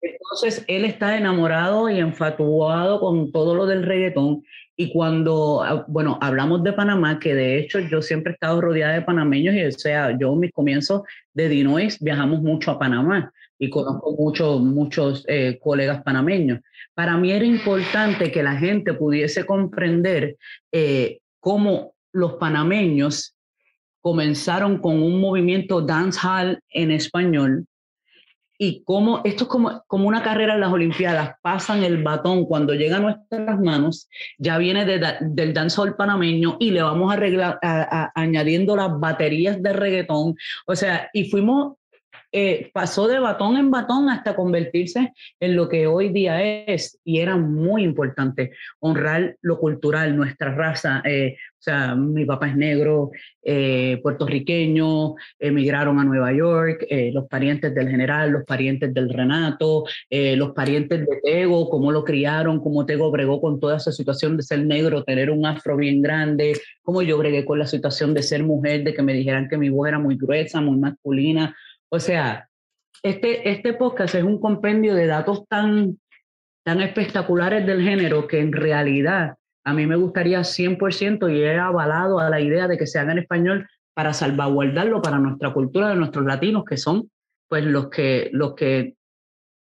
Entonces, 0.03 0.65
él 0.67 0.85
está 0.85 1.17
enamorado 1.17 1.89
y 1.89 1.99
enfatuado 2.01 2.99
con 3.01 3.31
todo 3.31 3.55
lo 3.55 3.67
del 3.67 3.85
reggaetón. 3.85 4.43
Y 4.77 4.93
cuando, 4.93 5.63
ah, 5.63 5.85
bueno, 5.87 6.19
hablamos 6.21 6.65
de 6.65 6.73
Panamá, 6.73 7.21
que 7.21 7.35
de 7.35 7.59
hecho 7.59 7.79
yo 7.79 8.03
siempre 8.03 8.33
he 8.33 8.35
estado 8.35 8.61
rodeada 8.61 8.95
de 8.95 9.03
panameños, 9.03 9.55
y 9.55 9.65
o 9.65 9.71
sea, 9.71 10.17
yo 10.19 10.33
en 10.33 10.41
mis 10.41 10.53
comienzos 10.53 11.03
de 11.35 11.49
Dinois 11.49 11.99
viajamos 12.01 12.43
mucho 12.43 12.73
a 12.73 12.79
Panamá 12.79 13.33
y 13.59 13.71
conozco 13.71 14.17
muchos, 14.19 14.61
muchos 14.61 15.25
eh, 15.29 15.61
colegas 15.63 16.03
panameños. 16.03 16.61
Para 16.95 17.17
mí 17.17 17.31
era 17.31 17.45
importante 17.45 18.33
que 18.33 18.43
la 18.43 18.57
gente 18.57 18.95
pudiese 18.95 19.47
comprender 19.47 20.37
eh, 20.73 21.21
cómo 21.39 21.95
los 22.13 22.35
panameños 22.35 23.37
comenzaron 24.01 24.79
con 24.79 25.01
un 25.01 25.21
movimiento 25.21 25.81
dancehall 25.81 26.61
en 26.71 26.91
español 26.91 27.67
y 28.65 28.85
cómo 28.85 29.23
esto 29.25 29.43
es 29.43 29.51
como, 29.51 29.83
como 29.89 30.07
una 30.07 30.23
carrera 30.23 30.55
en 30.55 30.61
las 30.61 30.73
Olimpiadas, 30.73 31.35
pasan 31.43 31.83
el 31.83 32.01
batón 32.01 32.45
cuando 32.45 32.75
llega 32.75 32.99
a 32.99 33.01
nuestras 33.01 33.59
manos, 33.59 34.09
ya 34.39 34.57
viene 34.57 34.85
de, 34.85 35.17
del 35.21 35.53
dancehall 35.53 35.97
panameño 35.97 36.59
y 36.61 36.71
le 36.71 36.81
vamos 36.81 37.11
a 37.11 37.15
arreglar, 37.15 37.59
añadiendo 38.15 38.77
las 38.77 39.01
baterías 39.01 39.61
de 39.61 39.73
reggaetón, 39.73 40.37
o 40.69 40.77
sea, 40.77 41.11
y 41.13 41.29
fuimos 41.29 41.73
eh, 42.35 42.71
pasó 42.73 43.09
de 43.09 43.19
batón 43.19 43.59
en 43.59 43.71
batón 43.71 44.09
hasta 44.09 44.35
convertirse 44.35 45.13
en 45.39 45.55
lo 45.55 45.69
que 45.69 45.87
hoy 45.87 46.09
día 46.09 46.43
es 46.43 46.99
y 47.05 47.19
era 47.19 47.37
muy 47.37 47.85
importante 47.85 48.53
honrar 48.81 49.37
lo 49.43 49.59
cultural, 49.59 50.17
nuestra 50.17 50.55
raza. 50.55 51.03
Eh, 51.05 51.37
o 51.39 51.63
sea, 51.63 51.95
mi 51.95 52.25
papá 52.25 52.49
es 52.49 52.57
negro, 52.57 53.11
eh, 53.45 54.01
puertorriqueño, 54.03 55.15
emigraron 55.39 56.01
a 56.01 56.05
Nueva 56.05 56.33
York, 56.33 56.87
los 57.13 57.29
parientes 57.29 57.73
del 57.73 57.89
general, 57.89 58.31
los 58.33 58.45
parientes 58.45 58.93
del 58.93 59.09
Renato, 59.09 59.85
los 60.11 60.51
parientes 60.51 61.07
de 61.07 61.21
Tego, 61.23 61.69
cómo 61.71 61.93
lo 61.93 62.03
criaron, 62.03 62.61
cómo 62.61 62.85
Tego 62.85 63.13
bregó 63.13 63.41
con 63.41 63.61
toda 63.61 63.77
esa 63.77 63.93
situación 63.93 64.37
de 64.37 64.43
ser 64.43 64.67
negro, 64.67 65.05
tener 65.05 65.31
un 65.31 65.47
afro 65.47 65.77
bien 65.77 66.03
grande, 66.03 66.59
cómo 66.83 67.01
yo 67.03 67.17
bregué 67.17 67.45
con 67.45 67.61
la 67.61 67.67
situación 67.67 68.13
de 68.13 68.25
ser 68.25 68.43
mujer, 68.43 68.83
de 68.83 68.93
que 68.93 69.03
me 69.03 69.13
dijeran 69.13 69.49
que 69.49 69.57
mi 69.57 69.69
voz 69.69 69.87
era 69.87 70.01
muy 70.01 70.17
gruesa, 70.17 70.61
muy 70.61 70.79
masculina. 70.79 71.55
O 71.95 72.01
sea, 72.01 72.49
este, 73.03 73.51
este 73.51 73.75
podcast 73.75 74.15
es 74.15 74.25
un 74.25 74.41
compendio 74.41 74.95
de 74.95 75.07
datos 75.07 75.47
tan, 75.47 75.99
tan 76.65 76.81
espectaculares 76.81 77.67
del 77.67 77.83
género 77.83 78.27
que 78.27 78.41
en 78.41 78.51
realidad 78.51 79.35
a 79.63 79.75
mí 79.75 79.87
me 79.87 79.97
gustaría 79.97 80.41
100% 80.41 81.31
y 81.31 81.43
he 81.43 81.59
avalado 81.59 82.19
a 82.19 82.31
la 82.31 82.41
idea 82.41 82.67
de 82.67 82.79
que 82.79 82.87
se 82.87 82.99
haga 82.99 83.13
en 83.13 83.19
español 83.19 83.69
para 83.93 84.15
salvaguardarlo 84.15 85.03
para 85.03 85.19
nuestra 85.19 85.53
cultura 85.53 85.91
de 85.91 85.97
nuestros 85.97 86.25
latinos, 86.25 86.65
que 86.65 86.79
son 86.79 87.11
pues 87.47 87.63
los 87.63 87.91
que, 87.91 88.31
los 88.33 88.55
que 88.55 88.95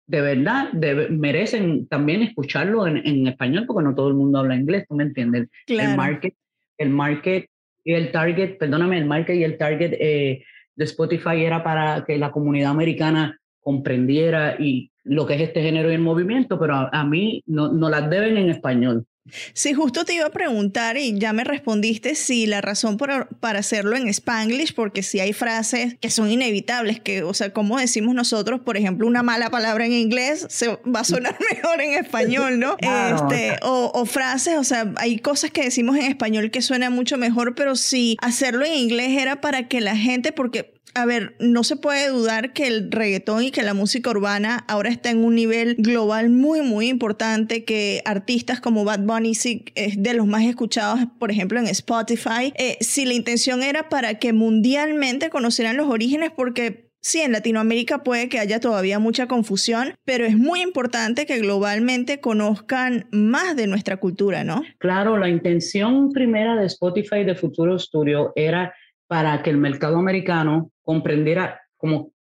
de 0.07 0.21
verdad 0.23 0.73
merecen 1.11 1.87
también 1.87 2.23
escucharlo 2.23 2.87
en, 2.87 2.97
en, 3.07 3.27
español, 3.27 3.65
porque 3.67 3.85
no 3.85 3.95
todo 3.95 4.09
el 4.09 4.15
mundo 4.15 4.39
habla 4.39 4.57
inglés, 4.57 4.87
¿tú 4.89 4.95
me 4.95 5.05
entiendes? 5.05 5.51
El 5.67 5.95
market, 5.95 6.35
el 6.79 6.89
market 6.89 7.47
y 7.85 7.93
el 7.93 8.11
target, 8.11 8.57
perdóname, 8.57 8.97
el 8.97 9.05
market 9.05 9.37
y 9.37 9.45
el 9.45 9.59
target 9.59 9.93
eh, 10.01 10.43
de 10.77 10.85
Spotify 10.85 11.45
era 11.45 11.65
para 11.65 12.05
que 12.05 12.19
la 12.19 12.31
comunidad 12.31 12.71
americana 12.71 13.41
comprendiera 13.61 14.57
y 14.61 14.93
lo 15.03 15.27
que 15.27 15.35
es 15.35 15.41
este 15.41 15.63
género 15.63 15.91
y 15.91 15.95
el 15.95 16.01
movimiento, 16.01 16.59
pero 16.59 16.89
a, 16.93 17.05
mí 17.05 17.43
no, 17.47 17.73
no 17.73 17.89
las 17.89 18.09
deben 18.09 18.37
en 18.37 18.51
español. 18.51 19.07
Sí, 19.53 19.75
justo 19.75 20.05
te 20.05 20.15
iba 20.15 20.27
a 20.27 20.31
preguntar 20.31 20.97
y 20.97 21.19
ya 21.19 21.33
me 21.33 21.45
respondiste 21.45 22.15
si 22.15 22.47
la 22.47 22.61
razón 22.61 22.97
por, 22.97 23.29
para 23.41 23.61
hacerlo 23.61 23.97
en 23.97 24.09
Spanglish, 24.09 24.75
porque 24.75 25.03
si 25.03 25.21
hay 25.21 25.33
frases 25.33 25.97
que 26.01 26.11
son 26.11 26.31
inevitables, 26.31 27.01
que, 27.01 27.23
o 27.23 27.35
sea, 27.35 27.53
como 27.53 27.79
decimos 27.79 28.15
nosotros, 28.15 28.61
por 28.61 28.77
ejemplo, 28.77 29.07
una 29.07 29.23
mala 29.23 29.51
palabra 29.51 29.87
en 29.87 29.93
inglés 29.93 30.47
se 30.49 30.69
va 30.69 31.01
a 31.01 31.05
sonar 31.05 31.37
mejor 31.55 31.81
en 31.81 31.95
español, 31.95 32.59
¿no? 32.59 32.77
este, 32.81 33.59
o, 33.63 33.91
o, 33.95 34.07
frases, 34.07 34.59
o 34.59 34.65
sea, 34.65 34.93
hay 34.97 35.19
cosas 35.19 35.51
que 35.51 35.63
decimos 35.63 35.97
en 35.97 36.03
español 36.03 36.51
que 36.51 36.63
suenan 36.63 36.93
mucho 36.93 37.17
mejor, 37.17 37.55
pero 37.55 37.77
si 37.77 38.17
hacerlo 38.21 38.65
en 38.65 38.75
inglés 38.75 39.19
era 39.19 39.41
para 39.41 39.69
que 39.69 39.81
la 39.81 39.97
gente, 39.97 40.33
porque 40.33 40.76
a 40.95 41.05
ver, 41.05 41.37
no 41.41 41.63
se 41.63 41.77
puede 41.77 42.09
dudar 42.09 42.53
que 42.53 42.67
el 42.67 42.91
reggaetón 42.91 43.45
y 43.45 43.51
que 43.51 43.63
la 43.63 43.75
música 43.75 44.11
urbana 44.11 44.65
ahora 44.67 44.89
está 44.89 45.11
en 45.11 45.25
un 45.25 45.35
nivel 45.35 45.77
global 45.79 46.31
muy, 46.31 46.63
muy 46.63 46.89
importante, 46.89 47.65
que 47.65 48.03
artistas 48.07 48.61
como 48.61 48.85
Bad 48.85 49.01
Bunny 49.01 49.33
es 49.75 50.03
de 50.03 50.15
los 50.15 50.27
más 50.27 50.45
escuchados, 50.45 51.01
por 51.19 51.31
ejemplo, 51.31 51.59
en 51.59 51.67
Spotify. 51.67 52.53
Eh, 52.57 52.79
si 52.81 53.05
la 53.05 53.13
intención 53.13 53.63
era 53.63 53.89
para 53.89 54.19
que 54.19 54.33
mundialmente 54.33 55.29
conocieran 55.29 55.77
los 55.77 55.89
orígenes, 55.89 56.31
porque 56.35 56.87
Sí, 57.07 57.21
en 57.21 57.31
Latinoamérica 57.31 58.03
puede 58.03 58.29
que 58.29 58.41
haya 58.41 58.59
todavía 58.59 58.99
mucha 58.99 59.29
confusión, 59.29 59.95
pero 60.05 60.25
es 60.25 60.37
muy 60.37 60.61
importante 60.61 61.25
que 61.25 61.39
globalmente 61.39 62.19
conozcan 62.19 63.07
más 63.13 63.55
de 63.55 63.69
nuestra 63.69 63.99
cultura, 63.99 64.43
¿no? 64.43 64.65
Claro, 64.79 65.17
la 65.17 65.29
intención 65.29 66.11
primera 66.11 66.57
de 66.57 66.67
Spotify 66.67 67.23
de 67.23 67.37
Futuro 67.37 67.79
Studio 67.79 68.33
era 68.35 68.75
para 69.07 69.41
que 69.45 69.51
el 69.51 69.57
mercado 69.57 69.99
americano 69.99 70.73
comprendiera 70.87 71.61
como 71.77 72.13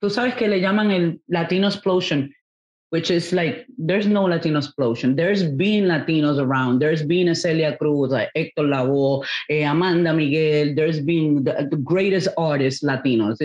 tú 0.00 0.10
sabes 0.10 0.34
que 0.34 0.48
le 0.48 0.60
llaman 0.60 0.90
el 0.90 1.20
Latino 1.28 1.68
explosion, 1.68 2.32
which 2.90 3.10
is 3.10 3.32
like 3.32 3.66
there's 3.78 4.06
no 4.06 4.24
Latino 4.24 4.58
explosion. 4.58 5.16
There's 5.16 5.44
been 5.44 5.84
Latinos 5.84 6.38
around. 6.38 6.80
There's 6.80 7.02
been 7.02 7.28
a 7.28 7.34
Celia 7.34 7.76
Cruz, 7.76 8.10
like 8.10 8.30
Héctor 8.36 8.66
Lavoe, 8.66 9.24
eh, 9.48 9.64
Amanda 9.64 10.12
Miguel. 10.12 10.74
There's 10.74 11.00
been 11.00 11.44
the, 11.44 11.68
greatest 11.84 12.28
artists 12.36 12.82
Latinos. 12.82 13.38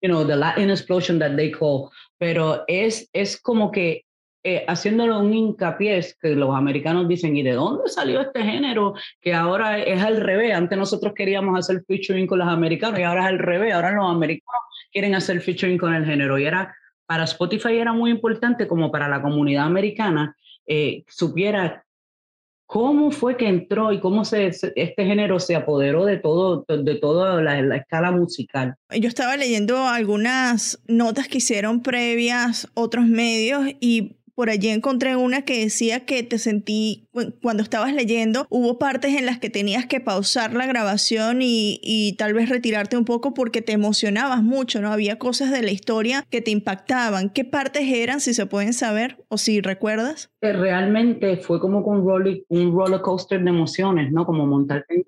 You 0.00 0.08
know, 0.08 0.24
the 0.24 0.36
Latin 0.36 0.70
explosion 0.70 1.18
that 1.18 1.36
they 1.36 1.50
call. 1.50 1.90
Pero 2.18 2.64
es, 2.68 3.06
es 3.12 3.36
como 3.36 3.70
que 3.70 4.04
eh, 4.42 4.66
un 4.66 5.34
hincapié 5.34 6.00
que 6.20 6.30
los 6.30 6.54
americanos 6.54 7.08
dicen, 7.08 7.36
¿y 7.36 7.42
de 7.42 7.52
dónde 7.52 7.88
salió 7.88 8.20
este 8.20 8.42
género? 8.42 8.94
Que 9.20 9.34
ahora 9.34 9.78
es 9.78 10.02
al 10.02 10.20
revés. 10.20 10.54
Antes 10.54 10.78
nosotros 10.78 11.12
queríamos 11.14 11.58
hacer 11.58 11.84
featuring 11.86 12.26
con 12.26 12.38
los 12.38 12.48
americanos 12.48 12.98
y 12.98 13.02
ahora 13.02 13.22
es 13.22 13.28
al 13.28 13.38
revés. 13.38 13.74
Ahora 13.74 13.92
los 13.92 14.10
americanos 14.10 14.60
quieren 14.92 15.14
hacer 15.14 15.40
featuring 15.40 15.78
con 15.78 15.94
el 15.94 16.04
género. 16.04 16.38
Y 16.38 16.46
era, 16.46 16.74
para 17.06 17.24
Spotify 17.24 17.76
era 17.76 17.92
muy 17.92 18.10
importante 18.10 18.66
como 18.66 18.90
para 18.90 19.08
la 19.08 19.20
comunidad 19.20 19.66
americana 19.66 20.36
eh, 20.66 21.02
supiera 21.08 21.84
cómo 22.66 23.10
fue 23.10 23.36
que 23.36 23.48
entró 23.48 23.92
y 23.92 23.98
cómo 23.98 24.24
se, 24.24 24.46
este 24.46 25.04
género 25.04 25.40
se 25.40 25.56
apoderó 25.56 26.04
de 26.04 26.18
todo 26.18 26.64
de 26.68 26.94
toda 26.94 27.42
la, 27.42 27.60
la, 27.62 27.76
escala 27.78 28.12
musical. 28.12 28.76
Yo 28.90 29.08
estaba 29.08 29.36
leyendo 29.36 29.88
algunas 29.88 30.80
notas 30.86 31.26
que 31.26 31.38
hicieron 31.38 31.82
previas 31.82 32.68
otros 32.74 33.06
medios 33.06 33.64
y 33.80 34.19
por 34.40 34.48
allí 34.48 34.70
encontré 34.70 35.16
una 35.16 35.42
que 35.42 35.60
decía 35.60 36.06
que 36.06 36.22
te 36.22 36.38
sentí, 36.38 37.10
cuando 37.42 37.62
estabas 37.62 37.92
leyendo, 37.92 38.46
hubo 38.48 38.78
partes 38.78 39.14
en 39.14 39.26
las 39.26 39.38
que 39.38 39.50
tenías 39.50 39.84
que 39.84 40.00
pausar 40.00 40.54
la 40.54 40.64
grabación 40.64 41.40
y, 41.42 42.16
tal 42.16 42.32
vez 42.32 42.48
retirarte 42.48 42.96
un 42.96 43.04
poco 43.04 43.34
porque 43.34 43.60
te 43.60 43.72
emocionabas 43.72 44.42
mucho, 44.42 44.80
¿no? 44.80 44.94
Había 44.94 45.18
cosas 45.18 45.50
de 45.50 45.60
la 45.60 45.72
historia 45.72 46.24
que 46.30 46.40
te 46.40 46.52
impactaban. 46.52 47.28
¿Qué 47.28 47.44
partes 47.44 47.82
eran, 47.92 48.20
si 48.20 48.32
se 48.32 48.46
pueden 48.46 48.72
saber 48.72 49.18
o 49.28 49.36
si 49.36 49.60
recuerdas? 49.60 50.30
Realmente 50.40 51.36
fue 51.36 51.60
como 51.60 51.80
un 51.80 52.02
roller, 52.02 52.42
coaster 53.02 53.44
de 53.44 53.50
emociones, 53.50 54.10
¿no? 54.10 54.24
Como 54.24 54.46
montar 54.46 54.86
en 54.88 55.04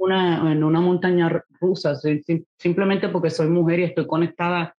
en 0.46 0.62
una 0.62 0.80
montaña 0.82 1.42
rusa, 1.58 1.94
simplemente 2.58 3.08
porque 3.08 3.30
soy 3.30 3.48
mujer 3.48 3.80
y 3.80 3.84
estoy 3.84 4.06
conectada 4.06 4.76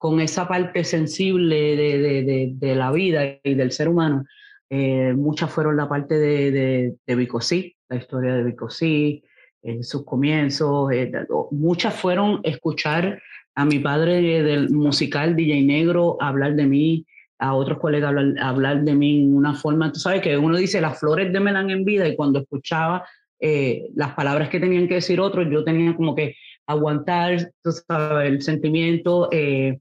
con 0.00 0.18
esa 0.18 0.48
parte 0.48 0.82
sensible 0.82 1.76
de, 1.76 1.98
de, 1.98 2.52
de, 2.54 2.74
la 2.74 2.90
vida 2.90 3.38
y 3.44 3.52
del 3.54 3.70
ser 3.70 3.86
humano. 3.86 4.24
Eh, 4.70 5.12
muchas 5.14 5.50
fueron 5.50 5.76
la 5.76 5.90
parte 5.90 6.14
de, 6.14 6.50
de, 6.50 6.94
de 7.06 7.14
Bicosí, 7.16 7.76
la 7.86 7.96
historia 7.96 8.34
de 8.34 8.44
Bicosí, 8.44 9.22
en 9.62 9.84
sus 9.84 10.06
comienzos. 10.06 10.90
Eh, 10.90 11.12
muchas 11.50 11.94
fueron 11.94 12.40
escuchar 12.44 13.20
a 13.54 13.66
mi 13.66 13.78
padre 13.78 14.42
del 14.42 14.70
musical 14.70 15.36
DJ 15.36 15.64
Negro 15.64 16.16
hablar 16.18 16.54
de 16.54 16.64
mí, 16.64 17.04
a 17.38 17.52
otros 17.52 17.78
colegas 17.78 18.08
hablar, 18.08 18.34
hablar 18.40 18.82
de 18.84 18.94
mí 18.94 19.24
en 19.24 19.36
una 19.36 19.52
forma, 19.52 19.92
tú 19.92 20.00
sabes 20.00 20.22
que 20.22 20.38
uno 20.38 20.56
dice 20.56 20.80
las 20.80 20.98
flores 20.98 21.30
de 21.30 21.40
Melán 21.40 21.68
en 21.68 21.84
vida 21.84 22.08
y 22.08 22.16
cuando 22.16 22.38
escuchaba 22.38 23.06
eh, 23.38 23.90
las 23.94 24.14
palabras 24.14 24.48
que 24.48 24.60
tenían 24.60 24.88
que 24.88 24.94
decir 24.94 25.20
otros, 25.20 25.46
yo 25.50 25.62
tenía 25.62 25.94
como 25.94 26.14
que 26.14 26.36
aguantar, 26.66 27.52
tú 27.62 27.70
sabes, 27.72 28.28
el 28.30 28.40
sentimiento, 28.40 29.28
eh, 29.30 29.78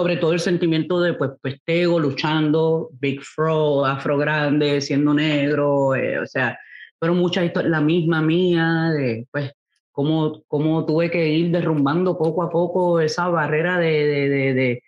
sobre 0.00 0.16
todo 0.16 0.32
el 0.32 0.40
sentimiento 0.40 0.98
de 0.98 1.12
pues 1.12 1.32
pestego, 1.42 2.00
luchando, 2.00 2.88
Big 2.98 3.20
Fro, 3.22 3.84
Afro 3.84 4.16
Grande, 4.16 4.80
siendo 4.80 5.12
negro, 5.12 5.94
eh, 5.94 6.18
o 6.18 6.26
sea, 6.26 6.58
fueron 6.98 7.18
muchas 7.18 7.44
historias, 7.44 7.70
la 7.70 7.82
misma 7.82 8.22
mía, 8.22 8.88
de 8.96 9.26
pues 9.30 9.52
cómo, 9.92 10.42
cómo 10.46 10.86
tuve 10.86 11.10
que 11.10 11.28
ir 11.28 11.50
derrumbando 11.50 12.16
poco 12.16 12.42
a 12.42 12.48
poco 12.48 12.98
esa 12.98 13.28
barrera 13.28 13.78
de, 13.78 13.90
de, 13.90 14.28
de, 14.30 14.54
de 14.54 14.82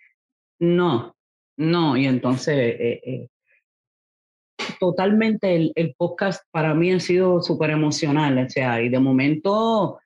no, 0.61 1.15
no, 1.57 1.95
y 1.95 2.07
entonces 2.07 2.57
eh, 2.57 3.01
eh, 3.05 3.27
totalmente 4.79 5.55
el, 5.55 5.73
el, 5.75 5.93
podcast 5.95 6.43
para 6.49 6.73
mí 6.73 6.91
ha 6.91 6.99
sido 6.99 7.39
súper 7.39 7.69
emocional, 7.69 8.39
o 8.39 8.49
sea, 8.49 8.81
y 8.81 8.89
de 8.89 8.99
momento 8.99 9.99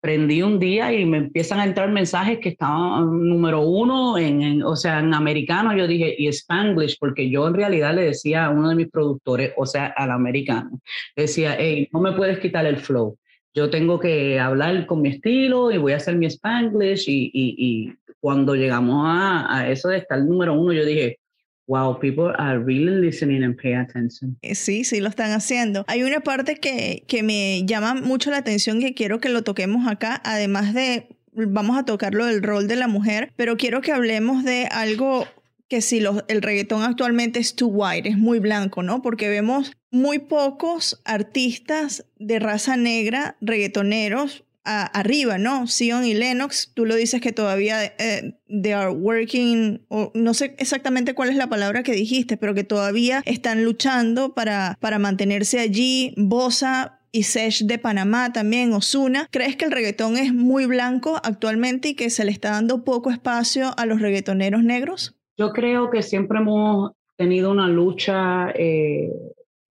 prendí 0.00 0.42
un 0.42 0.58
día 0.58 0.92
y 0.92 1.04
me 1.04 1.18
empiezan 1.18 1.60
a 1.60 1.64
entrar 1.64 1.90
mensajes 1.90 2.38
que 2.38 2.50
estaban 2.50 3.28
número 3.28 3.62
uno, 3.62 4.16
en, 4.18 4.62
o 4.62 4.76
sea, 4.76 5.00
en 5.00 5.12
americano, 5.12 5.76
yo 5.76 5.86
dije, 5.86 6.14
y 6.16 6.28
Spanglish, 6.28 6.98
porque 6.98 7.28
yo 7.30 7.48
en 7.48 7.54
realidad 7.54 7.94
le 7.94 8.02
decía 8.02 8.46
a 8.46 8.50
uno 8.50 8.68
de 8.68 8.76
mis 8.76 8.90
productores, 8.90 9.52
o 9.56 9.66
sea, 9.66 9.86
al 9.86 10.10
americano, 10.10 10.80
decía, 11.16 11.56
hey, 11.58 11.88
no 11.92 12.00
me 12.00 12.12
puedes 12.12 12.38
quitar 12.38 12.66
el 12.66 12.76
flow, 12.76 13.18
yo 13.54 13.70
tengo 13.70 13.98
que 13.98 14.38
hablar 14.38 14.86
con 14.86 15.02
mi 15.02 15.08
estilo 15.08 15.72
y 15.72 15.78
voy 15.78 15.92
a 15.92 15.96
hacer 15.96 16.16
mi 16.16 16.26
Spanglish, 16.26 17.08
y, 17.08 17.30
y, 17.32 17.54
y 17.58 17.94
cuando 18.20 18.54
llegamos 18.54 19.04
a, 19.06 19.56
a 19.56 19.70
eso 19.70 19.88
de 19.88 19.98
estar 19.98 20.22
número 20.22 20.54
uno, 20.54 20.72
yo 20.72 20.84
dije, 20.84 21.18
wow, 21.68 21.98
people 21.98 22.32
are 22.38 22.58
really 22.58 23.00
listening 23.00 23.44
and 23.44 23.56
pay 23.56 23.74
attention. 23.74 24.36
Eh, 24.42 24.54
sí, 24.54 24.84
sí, 24.84 25.00
lo 25.00 25.08
están 25.08 25.30
haciendo. 25.32 25.84
Hay 25.86 26.02
una 26.02 26.20
parte 26.20 26.56
que, 26.56 27.04
que 27.06 27.22
me 27.22 27.64
llama 27.66 27.94
mucho 27.94 28.30
la 28.30 28.38
atención 28.38 28.80
que 28.80 28.94
quiero 28.94 29.20
que 29.20 29.28
lo 29.28 29.42
toquemos 29.42 29.86
acá, 29.86 30.20
además 30.24 30.74
de, 30.74 31.08
vamos 31.32 31.78
a 31.78 31.84
tocarlo 31.84 32.26
del 32.26 32.42
rol 32.42 32.66
de 32.66 32.76
la 32.76 32.88
mujer, 32.88 33.32
pero 33.36 33.56
quiero 33.56 33.82
que 33.82 33.92
hablemos 33.92 34.42
de 34.44 34.66
algo 34.70 35.26
que 35.68 35.82
si 35.82 36.02
el 36.28 36.42
reggaetón 36.42 36.82
actualmente 36.82 37.38
es 37.38 37.54
too 37.54 37.68
white, 37.68 38.08
es 38.08 38.16
muy 38.16 38.38
blanco, 38.38 38.82
¿no? 38.82 39.02
Porque 39.02 39.28
vemos 39.28 39.72
muy 39.90 40.18
pocos 40.18 41.00
artistas 41.04 42.06
de 42.18 42.38
raza 42.38 42.78
negra, 42.78 43.36
reggaetoneros, 43.42 44.44
arriba, 44.68 45.38
¿no? 45.38 45.66
Sion 45.66 46.04
y 46.04 46.14
Lennox, 46.14 46.72
tú 46.74 46.84
lo 46.84 46.94
dices 46.94 47.20
que 47.20 47.32
todavía 47.32 47.84
eh, 47.84 48.34
they 48.48 48.72
are 48.72 48.90
working, 48.90 49.86
no 50.14 50.34
sé 50.34 50.54
exactamente 50.58 51.14
cuál 51.14 51.30
es 51.30 51.36
la 51.36 51.48
palabra 51.48 51.82
que 51.82 51.92
dijiste, 51.92 52.36
pero 52.36 52.54
que 52.54 52.64
todavía 52.64 53.22
están 53.24 53.64
luchando 53.64 54.34
para, 54.34 54.76
para 54.80 54.98
mantenerse 54.98 55.60
allí. 55.60 56.14
Bosa 56.16 57.00
y 57.12 57.22
Sesh 57.22 57.64
de 57.64 57.78
Panamá 57.78 58.32
también, 58.32 58.72
Osuna. 58.72 59.26
¿Crees 59.30 59.56
que 59.56 59.64
el 59.64 59.72
reggaetón 59.72 60.16
es 60.16 60.34
muy 60.34 60.66
blanco 60.66 61.16
actualmente 61.22 61.88
y 61.88 61.94
que 61.94 62.10
se 62.10 62.24
le 62.24 62.30
está 62.30 62.50
dando 62.50 62.84
poco 62.84 63.10
espacio 63.10 63.70
a 63.76 63.86
los 63.86 64.00
reggaetoneros 64.00 64.62
negros? 64.62 65.16
Yo 65.36 65.52
creo 65.52 65.90
que 65.90 66.02
siempre 66.02 66.38
hemos 66.38 66.92
tenido 67.16 67.50
una 67.50 67.68
lucha 67.68 68.50
eh, 68.50 69.10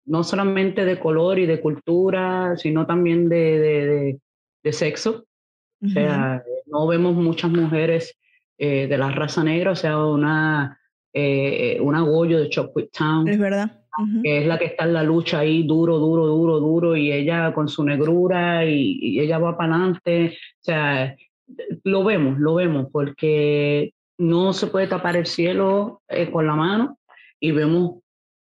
no 0.06 0.24
solamente 0.24 0.86
de 0.86 1.00
color 1.00 1.38
y 1.40 1.46
de 1.46 1.60
cultura, 1.60 2.56
sino 2.58 2.86
también 2.86 3.30
de, 3.30 4.20
sexo. 4.74 5.26
O 5.84 5.90
sea, 5.90 6.44
no 6.66 6.88
vemos 6.88 7.16
muchas 7.16 7.52
mujeres 7.52 8.18
eh, 8.58 8.88
de 8.88 8.98
la 8.98 9.12
raza 9.12 9.44
negra, 9.44 9.72
o 9.72 9.76
sea, 9.76 10.04
una, 10.04 10.80
eh, 11.14 11.78
una 11.82 12.02
Goyo 12.02 12.40
de 12.40 12.50
Chocolate 12.50 12.92
Town. 12.98 13.28
Es 13.28 13.38
verdad. 13.38 13.84
Que 14.24 14.40
es 14.40 14.48
la 14.48 14.60
que 14.60 14.66
está 14.66 14.86
en 14.86 14.94
la 14.94 15.04
lucha 15.04 15.40
ahí 15.40 15.64
duro, 15.64 15.98
duro, 15.98 16.28
duro, 16.28 16.60
duro, 16.60 16.96
y 16.96 17.12
ella 17.12 17.52
con 17.54 17.68
su 17.68 17.84
negrura 17.84 18.66
y, 18.66 19.00
y 19.02 19.20
ella 19.20 19.40
va 19.40 19.58
para 19.58 19.76
adelante. 19.76 20.38
O 20.62 20.64
sea, 20.64 21.16
lo 21.84 22.04
vemos, 22.04 22.40
lo 22.40 22.56
vemos, 22.56 22.88
porque 22.92 23.94
no 24.18 24.54
se 24.54 24.68
puede 24.68 24.88
tapar 24.88 25.16
el 25.16 25.26
cielo 25.26 26.02
eh, 26.08 26.30
con 26.32 26.48
la 26.48 26.56
mano 26.56 26.98
y 27.40 27.52
vemos 27.52 28.00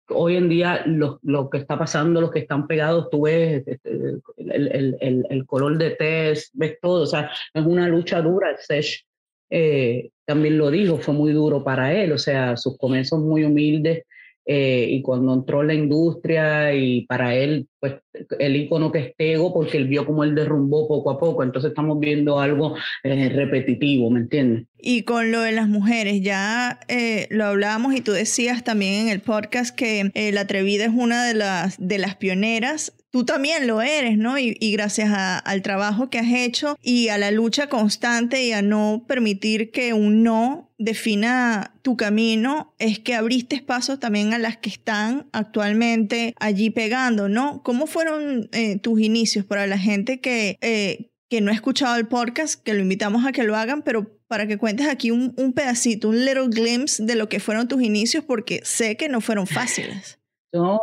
hoy 0.09 0.37
en 0.37 0.49
día 0.49 0.83
lo, 0.87 1.19
lo, 1.23 1.49
que 1.51 1.59
está 1.59 1.79
pasando, 1.79 2.21
los 2.21 2.31
que 2.31 2.41
están 2.41 2.67
pegados, 2.67 3.09
tú 3.11 3.23
ves 3.23 3.63
este, 3.67 3.91
el, 4.37 4.97
el, 5.01 5.27
el, 5.29 5.47
color 5.47 5.79
de 5.79 5.91
test, 5.91 6.53
ves 6.55 6.79
todo, 6.81 7.03
o 7.03 7.07
sea, 7.07 7.31
es 7.53 7.65
una 7.65 7.89
lucha 7.89 8.21
dura. 8.21 8.57
Sesh 8.59 9.05
eh, 9.51 10.11
también 10.25 10.59
lo 10.59 10.71
dijo, 10.71 10.99
fue 10.99 11.15
muy 11.15 11.33
duro 11.33 11.63
para 11.63 11.93
él, 11.95 12.13
o 12.13 12.19
sea, 12.19 12.57
sus 12.57 12.77
comienzos 12.79 13.21
muy 13.21 13.45
humildes, 13.45 14.05
eh, 14.47 14.87
y 14.91 15.03
cuando 15.03 15.33
entró 15.33 15.63
en 15.63 15.67
la 15.69 15.75
industria 15.75 16.75
y 16.75 17.07
para 17.07 17.35
él, 17.35 17.67
pues 17.81 17.95
el 18.39 18.57
icono 18.57 18.93
que 18.93 18.99
es 18.99 19.17
Tego, 19.17 19.55
porque 19.55 19.79
él 19.79 19.89
vio 19.89 20.05
como 20.05 20.25
él 20.25 20.35
derrumbó 20.35 20.87
poco 20.87 21.11
a 21.11 21.19
poco, 21.19 21.43
entonces 21.43 21.71
estamos 21.71 21.99
viendo 21.99 22.39
algo 22.39 22.77
eh, 23.03 23.31
repetitivo, 23.31 24.11
¿me 24.11 24.21
entiendes? 24.21 24.67
Y 24.79 25.03
con 25.03 25.33
lo 25.33 25.41
de 25.41 25.53
las 25.53 25.69
mujeres, 25.69 26.21
ya 26.21 26.79
eh, 26.89 27.27
lo 27.31 27.47
hablábamos 27.47 27.95
y 27.95 28.03
tú 28.03 28.13
decías 28.13 28.65
también 28.65 29.07
en 29.07 29.09
el 29.09 29.21
podcast 29.21 29.75
que 29.75 30.11
La 30.33 30.43
Atrevida 30.43 30.85
es 30.85 30.93
una 30.95 31.27
de 31.27 31.35
las, 31.35 31.77
de 31.79 31.99
las 31.99 32.17
pioneras 32.17 32.93
tú 33.15 33.25
también 33.25 33.69
lo 33.69 33.81
eres, 33.81 34.19
¿no? 34.19 34.39
Y, 34.39 34.57
gracias 34.73 35.09
al 35.13 35.63
trabajo 35.63 36.11
que 36.11 36.19
has 36.19 36.33
hecho 36.33 36.77
y 36.83 37.11
a 37.11 37.17
la 37.17 37.31
lucha 37.31 37.69
constante 37.69 38.43
y 38.43 38.51
a 38.51 38.61
no 38.61 39.05
permitir 39.07 39.71
que 39.71 39.93
un 39.93 40.25
no 40.25 40.73
defina 40.79 41.77
tu 41.83 41.97
camino, 41.97 42.75
es 42.81 42.99
que 42.99 43.15
abriste 43.15 43.63
pasos 43.63 44.01
también 44.01 44.35
a 44.35 44.39
las 44.39 44.57
que 44.57 44.69
están 44.69 45.29
actualmente 45.31 46.35
allí 46.41 46.71
pegando, 46.71 47.29
¿no? 47.29 47.63
¿Cómo 47.63 47.87
fueron 47.87 48.49
eh, 48.51 48.81
tus 48.81 48.99
inicios 48.99 49.45
para 49.45 49.69
la 49.69 49.79
gente 49.79 50.19
que, 50.19 50.59
eh, 50.61 51.13
que 51.31 51.41
no 51.41 51.53
ha 51.53 51.55
escuchado 51.55 51.95
el 51.95 52.09
podcast, 52.09 52.61
que 52.61 52.75
lo 52.75 52.81
invitamos 52.81 53.25
a 53.25 53.31
que 53.31 53.45
lo 53.45 53.55
hagan, 53.55 53.83
pero 53.83 54.19
para 54.27 54.49
que 54.49 54.59
cuentes 54.59 54.89
aquí 54.89 55.13
un, 55.13 55.35
un 55.37 55.53
pedacito, 55.53 56.09
un 56.09 56.25
little 56.25 56.49
glimpse 56.49 57.05
de 57.05 57.15
lo 57.15 57.29
que 57.29 57.39
fueron 57.39 57.69
tus 57.69 57.81
inicios, 57.81 58.25
porque 58.25 58.63
sé 58.65 58.97
que 58.97 59.09
no 59.09 59.21
fueron 59.21 59.47
fáciles. 59.47 60.19
No, 60.53 60.81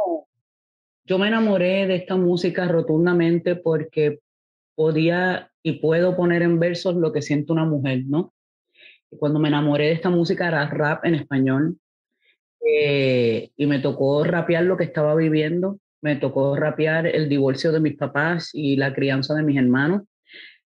yo 1.05 1.17
me 1.17 1.27
enamoré 1.27 1.87
de 1.87 1.95
esta 1.95 2.15
música 2.15 2.67
rotundamente 2.67 3.55
porque 3.55 4.19
podía 4.75 5.51
y 5.63 5.73
puedo 5.73 6.15
poner 6.15 6.41
en 6.41 6.59
versos 6.59 6.95
lo 6.95 7.11
que 7.11 7.21
siente 7.21 7.51
una 7.51 7.65
mujer, 7.65 8.03
¿no? 8.07 8.33
Y 9.11 9.17
cuando 9.17 9.39
me 9.39 9.49
enamoré 9.49 9.85
de 9.85 9.93
esta 9.93 10.09
música 10.09 10.47
era 10.47 10.67
rap 10.67 11.05
en 11.05 11.15
español 11.15 11.77
eh, 12.65 13.49
y 13.55 13.65
me 13.65 13.79
tocó 13.79 14.23
rapear 14.23 14.63
lo 14.63 14.77
que 14.77 14.85
estaba 14.85 15.15
viviendo, 15.15 15.79
me 16.01 16.15
tocó 16.15 16.55
rapear 16.55 17.05
el 17.07 17.29
divorcio 17.29 17.71
de 17.71 17.79
mis 17.79 17.97
papás 17.97 18.51
y 18.53 18.75
la 18.75 18.93
crianza 18.93 19.35
de 19.35 19.43
mis 19.43 19.57
hermanos. 19.57 20.03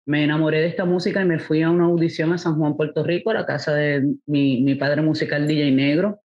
Me 0.07 0.25
enamoré 0.25 0.61
de 0.61 0.69
esta 0.69 0.85
música 0.85 1.23
y 1.23 1.27
me 1.27 1.39
fui 1.39 1.63
a 1.63 1.71
una 1.71 1.85
audición 1.85 2.33
a 2.33 2.39
San 2.39 2.57
Juan, 2.57 2.77
Puerto 2.77 3.05
Rico, 3.05 3.31
a 3.31 3.35
la 3.35 3.47
casa 3.47 3.75
de 3.75 4.15
mi, 4.27 4.63
mi 4.63 4.75
padre 4.75 5.03
musical 5.03 5.47
DJ 5.47 5.71
Negro, 5.71 6.21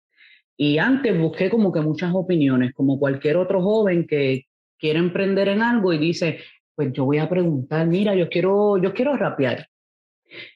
y 0.58 0.78
antes 0.78 1.18
busqué 1.18 1.50
como 1.50 1.72
que 1.72 1.82
muchas 1.82 2.14
opiniones, 2.14 2.74
como 2.74 3.00
cualquier 3.00 3.38
otro 3.38 3.62
joven 3.62 4.08
que 4.08 4.46
quiere 4.80 5.00
emprender 5.00 5.50
en 5.50 5.62
algo 5.62 5.94
y 5.94 5.98
dice, 5.98 6.40
pues 6.76 6.92
yo 6.94 7.06
voy 7.06 7.18
a 7.18 7.30
preguntar, 7.30 7.88
mira, 7.88 8.16
yo 8.16 8.30
quiero, 8.30 8.78
yo 8.78 8.94
quiero 8.94 9.16
rapear. 9.18 9.68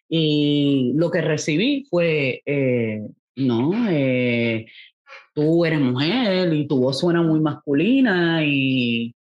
Y 0.07 0.93
lo 0.95 1.11
que 1.11 1.21
recibí 1.21 1.85
fue, 1.89 2.41
eh, 2.45 3.01
no, 3.35 3.71
eh, 3.89 4.65
tú 5.33 5.65
eres 5.65 5.79
mujer 5.79 6.53
y 6.53 6.67
tu 6.67 6.79
voz 6.79 6.99
suena 6.99 7.21
muy 7.21 7.39
masculina 7.39 8.43
y, 8.43 9.15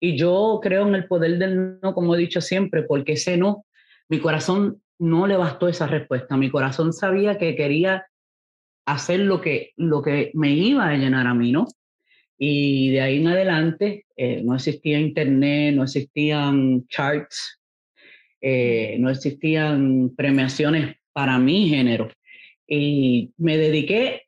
y 0.00 0.16
yo 0.16 0.60
creo 0.62 0.86
en 0.86 0.94
el 0.94 1.06
poder 1.06 1.38
del 1.38 1.78
no, 1.80 1.94
como 1.94 2.14
he 2.14 2.18
dicho 2.18 2.40
siempre, 2.40 2.82
porque 2.82 3.12
ese 3.12 3.36
no, 3.36 3.64
mi 4.08 4.20
corazón 4.20 4.80
no 4.98 5.26
le 5.26 5.36
bastó 5.36 5.68
esa 5.68 5.86
respuesta. 5.86 6.36
Mi 6.36 6.50
corazón 6.50 6.92
sabía 6.92 7.38
que 7.38 7.56
quería 7.56 8.06
hacer 8.88 9.20
lo 9.20 9.40
que, 9.40 9.72
lo 9.76 10.02
que 10.02 10.30
me 10.32 10.50
iba 10.50 10.88
a 10.88 10.96
llenar 10.96 11.26
a 11.26 11.34
mí, 11.34 11.52
¿no? 11.52 11.66
Y 12.38 12.90
de 12.90 13.02
ahí 13.02 13.18
en 13.18 13.28
adelante 13.28 14.06
eh, 14.16 14.40
no 14.42 14.54
existía 14.54 14.98
internet, 14.98 15.74
no 15.74 15.82
existían 15.82 16.86
charts, 16.88 17.60
eh, 18.40 18.96
no 18.98 19.10
existían 19.10 20.14
premiaciones 20.16 20.96
para 21.12 21.38
mi 21.38 21.68
género. 21.68 22.08
Y 22.66 23.32
me 23.36 23.58
dediqué 23.58 24.22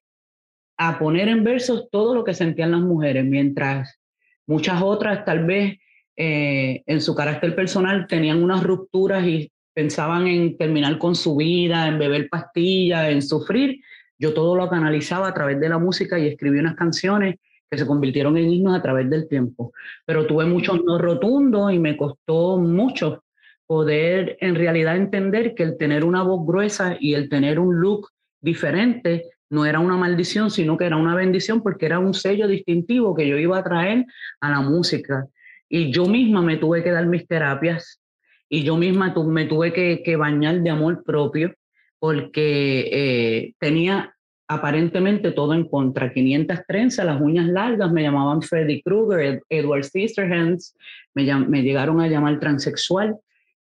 a 0.77 0.99
poner 0.99 1.29
en 1.29 1.43
versos 1.43 1.89
todo 1.91 2.15
lo 2.15 2.25
que 2.25 2.35
sentían 2.35 2.73
las 2.73 2.81
mujeres, 2.81 3.25
mientras 3.25 3.99
muchas 4.47 4.83
otras 4.83 5.25
tal 5.25 5.47
vez 5.47 5.79
eh, 6.17 6.83
en 6.87 7.01
su 7.01 7.15
carácter 7.15 7.55
personal 7.55 8.07
tenían 8.07 8.43
unas 8.43 8.63
rupturas 8.63 9.27
y 9.27 9.51
pensaban 9.73 10.27
en 10.27 10.59
terminar 10.59 10.99
con 10.99 11.15
su 11.15 11.37
vida, 11.37 11.87
en 11.87 11.99
beber 11.99 12.29
pastillas, 12.29 13.09
en 13.11 13.23
sufrir 13.23 13.81
yo 14.21 14.35
todo 14.35 14.55
lo 14.55 14.69
canalizaba 14.69 15.29
a 15.29 15.35
través 15.35 15.59
de 15.59 15.69
la 15.71 15.79
música 15.79 16.19
y 16.19 16.29
escribí 16.29 16.59
unas 16.59 16.77
canciones 16.77 17.37
que 17.71 17.79
se 17.79 17.87
convirtieron 17.87 18.37
en 18.37 18.51
himnos 18.51 18.77
a 18.77 18.83
través 18.83 19.09
del 19.09 19.27
tiempo. 19.27 19.73
Pero 20.05 20.27
tuve 20.27 20.45
muchos 20.45 20.85
no 20.85 20.99
rotundos 20.99 21.73
y 21.73 21.79
me 21.79 21.97
costó 21.97 22.59
mucho 22.59 23.25
poder 23.67 24.37
en 24.41 24.57
realidad 24.57 24.97
entender 24.97 25.55
que 25.55 25.63
el 25.63 25.79
tener 25.79 26.05
una 26.05 26.23
voz 26.23 26.47
gruesa 26.47 26.99
y 27.01 27.15
el 27.15 27.31
tener 27.31 27.59
un 27.59 27.81
look 27.81 28.11
diferente 28.43 29.25
no 29.49 29.65
era 29.65 29.81
una 29.81 29.97
maldición, 29.97 30.51
sino 30.51 30.77
que 30.77 30.85
era 30.85 30.97
una 30.97 31.15
bendición 31.15 31.63
porque 31.63 31.87
era 31.87 31.99
un 31.99 32.13
sello 32.13 32.47
distintivo 32.47 33.15
que 33.15 33.27
yo 33.27 33.39
iba 33.39 33.59
a 33.59 33.65
traer 33.65 34.05
a 34.41 34.51
la 34.51 34.61
música. 34.61 35.27
Y 35.67 35.91
yo 35.93 36.05
misma 36.05 36.43
me 36.43 36.59
tuve 36.59 36.83
que 36.83 36.91
dar 36.91 37.07
mis 37.07 37.27
terapias 37.27 38.03
y 38.51 38.65
yo 38.65 38.77
misma 38.77 39.15
me 39.15 39.47
tuve 39.47 39.73
que, 39.73 40.03
que 40.05 40.17
bañar 40.17 40.61
de 40.61 40.71
amor 40.71 41.03
propio 41.05 41.55
porque 42.01 42.89
eh, 42.91 43.55
tenía 43.61 44.17
aparentemente 44.49 45.31
todo 45.31 45.55
en 45.55 45.69
contra. 45.69 46.13
500 46.13 46.59
trenzas, 46.67 47.07
las 47.07 47.21
uñas 47.21 47.47
largas, 47.47 47.93
me 47.93 48.03
llamaban 48.03 48.43
Freddy 48.43 48.83
Krueger, 48.83 49.43
Edward 49.49 49.85
Scissorhands, 49.85 50.75
me, 51.15 51.33
me 51.47 51.63
llegaron 51.63 52.01
a 52.01 52.09
llamar 52.09 52.41
transexual 52.41 53.17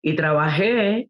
y 0.01 0.15
trabajé 0.15 1.07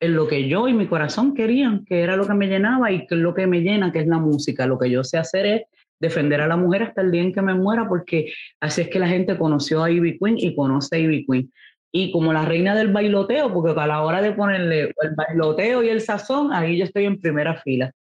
en 0.00 0.14
lo 0.16 0.26
que 0.26 0.48
yo 0.48 0.66
y 0.66 0.72
mi 0.72 0.88
corazón 0.88 1.34
querían, 1.34 1.84
que 1.84 2.00
era 2.00 2.16
lo 2.16 2.26
que 2.26 2.34
me 2.34 2.48
llenaba 2.48 2.90
y 2.90 3.06
que 3.06 3.14
es 3.14 3.20
lo 3.20 3.34
que 3.34 3.46
me 3.46 3.60
llena, 3.60 3.92
que 3.92 4.00
es 4.00 4.08
la 4.08 4.18
música. 4.18 4.66
Lo 4.66 4.76
que 4.76 4.90
yo 4.90 5.04
sé 5.04 5.18
hacer 5.18 5.46
es 5.46 5.62
defender 6.00 6.40
a 6.40 6.48
la 6.48 6.56
mujer 6.56 6.82
hasta 6.82 7.02
el 7.02 7.12
día 7.12 7.22
en 7.22 7.32
que 7.32 7.42
me 7.42 7.54
muera, 7.54 7.88
porque 7.88 8.32
así 8.60 8.80
es 8.80 8.88
que 8.88 8.98
la 8.98 9.06
gente 9.06 9.38
conoció 9.38 9.84
a 9.84 9.90
Ivy 9.92 10.18
Queen 10.18 10.38
y 10.38 10.56
conoce 10.56 10.96
a 10.96 10.98
Ivy 10.98 11.26
Queen 11.26 11.52
y 11.94 12.10
como 12.10 12.32
la 12.32 12.46
reina 12.46 12.74
del 12.74 12.90
bailoteo, 12.90 13.52
porque 13.52 13.78
a 13.78 13.86
la 13.86 14.02
hora 14.02 14.22
de 14.22 14.32
ponerle 14.32 14.80
el 14.80 15.14
bailoteo 15.14 15.82
y 15.82 15.90
el 15.90 16.00
sazón, 16.00 16.50
ahí 16.52 16.78
yo 16.78 16.84
estoy 16.84 17.04
en 17.04 17.20
primera 17.20 17.60
fila. 17.60 17.92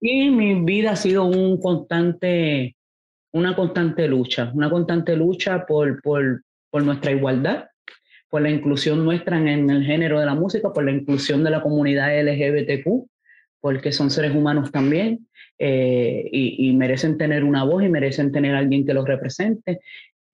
Y 0.00 0.30
mi 0.30 0.64
vida 0.64 0.92
ha 0.92 0.96
sido 0.96 1.24
un 1.26 1.60
constante, 1.60 2.76
una 3.32 3.54
constante 3.54 4.08
lucha, 4.08 4.50
una 4.54 4.70
constante 4.70 5.14
lucha 5.16 5.66
por, 5.66 6.00
por, 6.00 6.42
por 6.70 6.82
nuestra 6.82 7.12
igualdad, 7.12 7.66
por 8.30 8.40
la 8.40 8.48
inclusión 8.48 9.04
nuestra 9.04 9.38
en, 9.38 9.68
el 9.68 9.84
género 9.84 10.18
de 10.18 10.26
la 10.26 10.34
música, 10.34 10.72
por 10.72 10.84
la 10.84 10.92
inclusión 10.92 11.44
de 11.44 11.50
la 11.50 11.60
comunidad 11.60 12.18
LGBTQ, 12.18 13.06
porque 13.60 13.92
son 13.92 14.10
seres 14.10 14.34
humanos 14.34 14.72
también 14.72 15.28
eh, 15.58 16.26
y, 16.32 16.68
y, 16.68 16.72
merecen 16.74 17.18
tener 17.18 17.44
una 17.44 17.64
voz 17.64 17.82
y 17.82 17.88
merecen 17.88 18.32
tener 18.32 18.54
alguien 18.54 18.86
que 18.86 18.94
los 18.94 19.06
represente. 19.06 19.80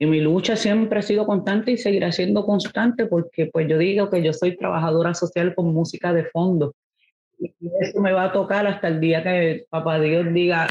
Y 0.02 0.06
mi 0.06 0.20
lucha 0.20 0.56
siempre 0.56 0.98
ha 0.98 1.02
sido 1.02 1.24
constante 1.26 1.70
y 1.70 1.76
seguirá 1.76 2.10
siendo 2.10 2.44
constante 2.44 3.06
porque 3.06 3.46
pues 3.46 3.68
yo 3.68 3.78
digo 3.78 4.10
que 4.10 4.20
yo 4.20 4.32
soy 4.32 4.56
trabajadora 4.56 5.14
social 5.14 5.54
con 5.54 5.72
música 5.72 6.12
de 6.12 6.24
fondo. 6.24 6.74
Y 7.38 7.54
eso 7.80 8.00
me 8.00 8.10
va 8.10 8.24
a 8.24 8.32
tocar 8.32 8.66
hasta 8.66 8.88
el 8.88 8.98
día 8.98 9.22
que 9.22 9.64
papá 9.70 10.00
Dios 10.00 10.26
diga, 10.34 10.66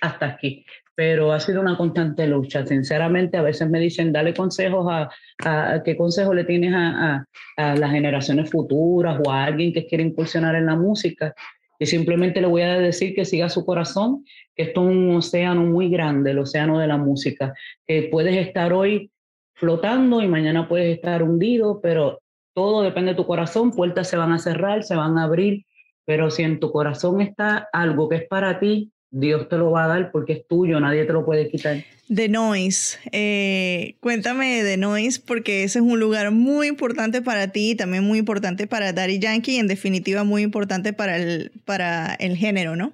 hasta 0.00 0.26
aquí. 0.26 0.66
Pero 0.96 1.30
ha 1.30 1.38
sido 1.38 1.60
una 1.60 1.76
constante 1.76 2.26
lucha. 2.26 2.66
Sinceramente, 2.66 3.36
a 3.36 3.42
veces 3.42 3.70
me 3.70 3.78
dicen, 3.78 4.12
dale 4.12 4.34
consejos 4.34 4.88
a, 4.90 5.08
a 5.44 5.80
qué 5.84 5.96
consejo 5.96 6.34
le 6.34 6.42
tienes 6.42 6.74
a, 6.74 7.24
a, 7.56 7.76
las 7.76 7.92
generaciones 7.92 8.50
futuras 8.50 9.20
o 9.24 9.30
a 9.30 9.44
alguien 9.44 9.72
que 9.72 9.86
quiere 9.86 10.02
incursionar 10.02 10.56
en 10.56 10.66
la 10.66 10.74
música. 10.74 11.32
Y 11.78 11.86
simplemente 11.86 12.40
le 12.40 12.46
voy 12.46 12.62
a 12.62 12.78
decir 12.78 13.14
que 13.14 13.24
siga 13.24 13.48
su 13.48 13.64
corazón, 13.64 14.24
que 14.54 14.64
esto 14.64 14.82
es 14.82 14.96
un 14.96 15.16
océano 15.16 15.62
muy 15.62 15.90
grande, 15.90 16.30
el 16.30 16.38
océano 16.38 16.78
de 16.78 16.86
la 16.86 16.96
música, 16.96 17.54
que 17.86 18.08
puedes 18.10 18.36
estar 18.36 18.72
hoy 18.72 19.10
flotando 19.54 20.22
y 20.22 20.28
mañana 20.28 20.68
puedes 20.68 20.94
estar 20.94 21.22
hundido, 21.22 21.80
pero 21.80 22.20
todo 22.54 22.82
depende 22.82 23.12
de 23.12 23.16
tu 23.16 23.26
corazón, 23.26 23.72
puertas 23.72 24.08
se 24.08 24.16
van 24.16 24.32
a 24.32 24.38
cerrar, 24.38 24.84
se 24.84 24.94
van 24.94 25.18
a 25.18 25.24
abrir, 25.24 25.64
pero 26.04 26.30
si 26.30 26.42
en 26.42 26.60
tu 26.60 26.70
corazón 26.70 27.20
está 27.20 27.68
algo 27.72 28.08
que 28.08 28.16
es 28.16 28.28
para 28.28 28.60
ti, 28.60 28.92
Dios 29.16 29.48
te 29.48 29.56
lo 29.56 29.70
va 29.70 29.84
a 29.84 29.86
dar 29.86 30.10
porque 30.10 30.32
es 30.32 30.46
tuyo, 30.48 30.80
nadie 30.80 31.04
te 31.04 31.12
lo 31.12 31.24
puede 31.24 31.48
quitar. 31.48 31.84
The 32.12 32.28
Noise, 32.28 32.98
eh, 33.12 33.94
cuéntame 34.00 34.62
de 34.62 34.72
The 34.72 34.76
Noise 34.76 35.22
porque 35.24 35.62
ese 35.62 35.78
es 35.78 35.84
un 35.84 36.00
lugar 36.00 36.32
muy 36.32 36.66
importante 36.66 37.22
para 37.22 37.52
ti 37.52 37.70
y 37.70 37.74
también 37.76 38.02
muy 38.02 38.18
importante 38.18 38.66
para 38.66 38.92
Daddy 38.92 39.20
Yankee 39.20 39.52
y 39.52 39.58
en 39.58 39.68
definitiva 39.68 40.24
muy 40.24 40.42
importante 40.42 40.92
para 40.92 41.16
el, 41.16 41.52
para 41.64 42.12
el 42.14 42.36
género, 42.36 42.74
¿no? 42.74 42.92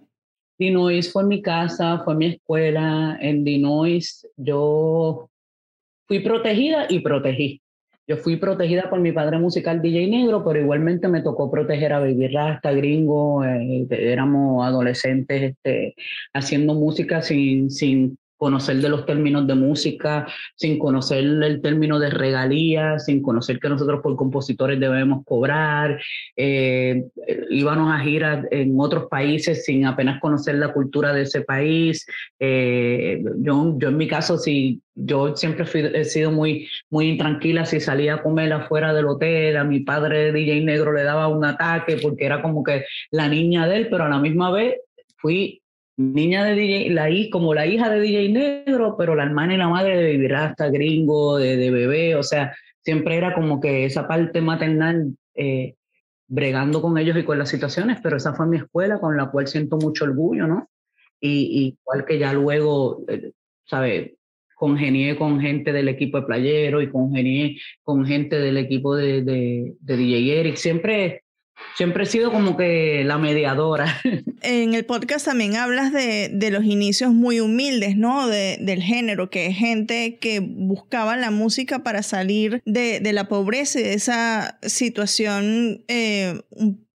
The 0.59 0.71
Noise 0.71 1.11
fue 1.11 1.25
mi 1.25 1.41
casa, 1.41 2.03
fue 2.05 2.15
mi 2.15 2.27
escuela. 2.27 3.17
En 3.23 3.43
The 3.43 3.59
Noise 3.59 4.29
yo 4.37 5.31
fui 6.07 6.21
protegida 6.21 6.85
y 6.91 6.99
protegí. 6.99 7.63
Yo 8.11 8.17
fui 8.17 8.35
protegida 8.39 8.91
por 8.91 8.99
mi 8.99 9.13
padre 9.13 9.39
musical 9.39 9.81
DJ 9.81 10.09
Negro, 10.09 10.43
pero 10.45 10.59
igualmente 10.59 11.07
me 11.07 11.23
tocó 11.23 11.49
proteger 11.49 11.93
a 11.93 12.01
Baby 12.01 12.27
Rasta, 12.27 12.73
gringo, 12.73 13.45
eh, 13.45 13.87
éramos 13.89 14.67
adolescentes 14.67 15.53
este, 15.53 15.95
haciendo 16.35 16.75
música 16.75 17.23
sin, 17.23 17.71
sin 17.71 18.19
conocer 18.41 18.79
de 18.79 18.89
los 18.89 19.05
términos 19.05 19.47
de 19.47 19.55
música, 19.55 20.27
sin 20.55 20.79
conocer 20.79 21.19
el 21.19 21.61
término 21.61 21.99
de 21.99 22.09
regalías, 22.09 23.05
sin 23.05 23.21
conocer 23.21 23.61
que 23.61 23.69
nosotros 23.69 24.01
por 24.03 24.17
compositores 24.17 24.81
debemos 24.81 25.27
cobrar, 25.27 26.01
eh, 26.37 27.05
íbamos 27.51 27.93
a 27.93 27.99
girar 27.99 28.49
en 28.51 28.81
otros 28.81 29.09
países 29.11 29.67
sin 29.67 29.85
apenas 29.85 30.23
conocer 30.23 30.55
la 30.55 30.73
cultura 30.73 31.13
de 31.13 31.23
ese 31.23 31.43
país. 31.43 32.07
Eh, 32.39 33.23
yo, 33.41 33.75
yo 33.77 33.89
en 33.91 33.99
mi 33.99 34.09
caso, 34.09 34.39
sí, 34.39 34.81
yo 34.95 35.37
siempre 35.37 35.67
he 36.01 36.05
sido 36.07 36.31
muy, 36.33 36.67
muy 36.89 37.09
intranquila 37.09 37.67
si 37.67 37.79
salía 37.79 38.15
a 38.15 38.23
comer 38.23 38.55
afuera 38.55 38.95
del 38.95 39.05
hotel, 39.05 39.59
a 39.59 39.65
mi 39.65 39.81
padre 39.81 40.33
DJ 40.33 40.63
negro 40.63 40.95
le 40.95 41.03
daba 41.03 41.29
un 41.29 41.45
ataque 41.45 41.99
porque 42.01 42.25
era 42.25 42.41
como 42.41 42.65
que 42.65 42.87
la 43.11 43.29
niña 43.29 43.69
de 43.69 43.77
él, 43.77 43.89
pero 43.91 44.05
a 44.05 44.09
la 44.09 44.19
misma 44.19 44.51
vez 44.51 44.77
fui 45.19 45.61
niña 45.97 46.45
de 46.45 46.55
DJ, 46.55 46.91
la, 46.91 47.09
como 47.31 47.55
la 47.55 47.67
hija 47.67 47.91
de 47.91 48.01
DJ 48.01 48.29
Negro, 48.31 48.97
pero 48.97 49.15
la 49.15 49.25
hermana 49.25 49.55
y 49.55 49.59
la 49.59 49.69
madre 49.69 49.97
de 49.97 50.13
vivir 50.13 50.35
hasta 50.35 50.69
gringo, 50.69 51.39
de, 51.39 51.57
de, 51.57 51.71
bebé, 51.71 52.17
o 52.17 52.23
sea, 52.23 52.55
siempre 52.83 53.17
era 53.17 53.35
como 53.35 53.61
que 53.61 53.85
esa 53.85 54.09
parte 54.09 54.41
maternal, 54.41 55.15
eh, 55.35 55.75
bregando 56.27 56.81
con 56.81 56.97
ellos 56.97 57.17
y 57.17 57.25
con 57.25 57.39
las 57.39 57.49
situaciones, 57.49 57.99
pero 58.03 58.17
esa 58.17 58.35
fue 58.35 58.47
mi 58.47 58.57
escuela 58.57 59.01
con 59.01 59.17
la 59.17 59.31
cual 59.31 59.49
siento 59.49 59.77
mucho 59.77 60.05
orgullo, 60.05 60.47
¿no? 60.47 60.71
Y, 61.21 61.77
igual 61.83 62.07
que 62.07 62.19
ya 62.19 62.33
luego, 62.33 63.05
eh, 63.09 63.33
¿sabes? 63.65 64.13
Congenié 64.55 65.17
con 65.17 65.41
gente 65.41 65.73
del 65.73 65.89
equipo 65.89 66.21
de 66.21 66.27
Playero 66.27 66.81
y 66.83 66.91
congenié 66.91 67.59
con 67.83 68.07
gente 68.07 68.39
del 68.39 68.59
equipo 68.59 68.95
de, 68.95 69.23
de, 69.23 69.75
de 69.81 69.97
DJ 69.97 70.41
Eric. 70.41 70.57
Siempre 70.57 71.25
siempre 71.77 72.05
he 72.05 72.07
sido 72.07 72.31
como 72.31 72.57
que 72.57 73.03
la 73.05 73.19
mediadora. 73.19 73.87
En 74.43 74.73
el 74.73 74.87
podcast 74.87 75.27
también 75.27 75.57
hablas 75.57 75.93
de, 75.93 76.31
de 76.33 76.51
los 76.51 76.65
inicios 76.65 77.13
muy 77.13 77.41
humildes, 77.41 77.97
¿no? 77.97 78.27
De, 78.27 78.57
del 78.59 78.83
género, 78.83 79.29
que 79.29 79.47
es 79.47 79.57
gente 79.57 80.17
que 80.19 80.41
buscaba 80.41 81.19
la 81.19 81.31
música 81.31 81.81
para 81.81 82.03
salir 82.03 82.63
de, 82.65 83.01
de 83.01 83.13
la 83.13 83.29
pobreza 83.29 83.81
y 83.81 83.83
de 83.83 83.93
esa 83.93 84.59
situación 84.63 85.85
eh, 85.89 86.41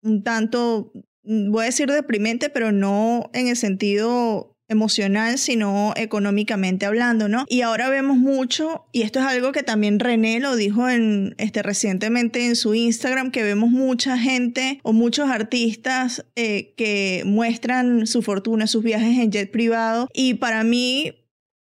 un 0.02 0.24
tanto, 0.24 0.92
voy 1.24 1.64
a 1.64 1.66
decir 1.66 1.90
deprimente, 1.90 2.50
pero 2.50 2.72
no 2.72 3.30
en 3.34 3.48
el 3.48 3.56
sentido 3.56 4.55
emocional, 4.68 5.38
sino 5.38 5.94
económicamente 5.96 6.86
hablando, 6.86 7.28
¿no? 7.28 7.46
Y 7.48 7.62
ahora 7.62 7.90
vemos 7.90 8.18
mucho, 8.18 8.86
y 8.92 9.04
esto 9.04 9.20
es 9.20 9.26
algo 9.26 9.52
que 9.52 9.64
también 9.64 10.00
René 10.00 10.40
lo 10.40 10.56
dijo 10.56 10.88
este, 10.90 11.62
recientemente 11.62 12.46
en 12.46 12.56
su 12.56 12.74
Instagram, 12.74 13.32
que 13.32 13.44
vemos 13.44 13.70
mucha 13.70 14.18
gente 14.18 14.80
o 14.84 14.94
muchos 14.94 15.30
artistas 15.30 16.26
eh, 16.36 16.74
que 16.78 17.24
muestran 17.26 18.08
su 18.08 18.22
fortuna, 18.22 18.68
sus 18.68 18.84
viajes 18.84 19.18
en 19.20 19.32
jet 19.32 19.52
privado. 19.52 20.08
Y 20.14 20.36
para 20.36 20.64
mí, 20.64 21.14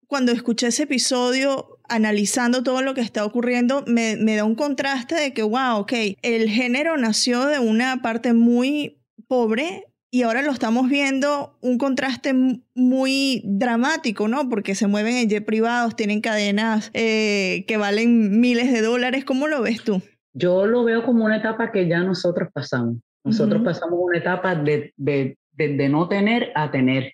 cuando 0.07 0.31
escuché 0.31 0.67
ese 0.67 0.83
episodio, 0.83 1.79
analizando 1.89 2.63
todo 2.63 2.81
lo 2.81 2.93
que 2.93 3.01
está 3.01 3.25
ocurriendo, 3.25 3.83
me, 3.87 4.15
me 4.15 4.35
da 4.35 4.45
un 4.45 4.55
contraste 4.55 5.15
de 5.15 5.33
que, 5.33 5.43
wow, 5.43 5.79
ok, 5.79 5.93
el 6.21 6.49
género 6.49 6.97
nació 6.97 7.45
de 7.45 7.59
una 7.59 8.01
parte 8.01 8.33
muy 8.33 9.01
pobre 9.27 9.85
y 10.13 10.21
ahora 10.21 10.43
lo 10.43 10.51
estamos 10.51 10.89
viendo 10.89 11.57
un 11.61 11.79
contraste 11.79 12.35
muy 12.75 13.41
dramático, 13.45 14.27
¿no? 14.27 14.47
Porque 14.47 14.75
se 14.75 14.85
mueven 14.85 15.15
en 15.15 15.27
jet 15.27 15.43
privados, 15.43 15.95
tienen 15.95 16.21
cadenas 16.21 16.91
eh, 16.93 17.65
que 17.67 17.77
valen 17.77 18.39
miles 18.39 18.71
de 18.71 18.83
dólares. 18.83 19.25
¿Cómo 19.25 19.47
lo 19.47 19.63
ves 19.63 19.83
tú? 19.83 20.03
Yo 20.33 20.67
lo 20.67 20.83
veo 20.83 21.03
como 21.03 21.25
una 21.25 21.37
etapa 21.37 21.71
que 21.71 21.87
ya 21.87 22.01
nosotros 22.01 22.49
pasamos. 22.53 22.97
Nosotros 23.23 23.63
pasamos 23.63 23.97
una 23.99 24.19
etapa 24.19 24.53
de, 24.53 24.93
de, 24.97 25.35
de, 25.53 25.89
no 25.89 26.07
tener 26.07 26.51
a 26.53 26.69
tener. 26.69 27.13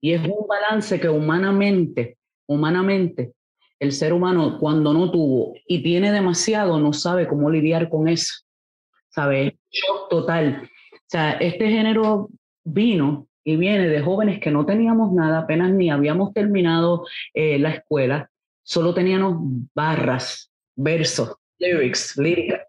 Y 0.00 0.14
es 0.14 0.22
un 0.22 0.46
balance 0.48 0.98
que 0.98 1.10
humanamente, 1.10 2.16
humanamente, 2.46 3.34
el 3.80 3.92
ser 3.92 4.14
humano 4.14 4.56
cuando 4.58 4.94
no 4.94 5.10
tuvo 5.10 5.52
y 5.66 5.82
tiene 5.82 6.10
demasiado 6.10 6.80
no 6.80 6.94
sabe 6.94 7.28
cómo 7.28 7.50
lidiar 7.50 7.90
con 7.90 8.08
eso. 8.08 8.32
¿Sabes? 9.10 9.52
Shock 9.70 10.08
total. 10.08 10.70
Sea, 11.10 11.32
este 11.32 11.68
género 11.68 12.28
vino 12.62 13.26
y 13.42 13.56
viene 13.56 13.88
de 13.88 14.00
jóvenes 14.00 14.38
que 14.38 14.52
no 14.52 14.64
teníamos 14.64 15.12
nada, 15.12 15.40
apenas 15.40 15.72
ni 15.72 15.90
habíamos 15.90 16.32
terminado 16.32 17.04
eh, 17.34 17.58
la 17.58 17.70
escuela, 17.70 18.30
solo 18.62 18.94
teníamos 18.94 19.38
barras, 19.74 20.52
versos, 20.76 21.34
lyrics, 21.58 22.16
lírica. 22.16 22.64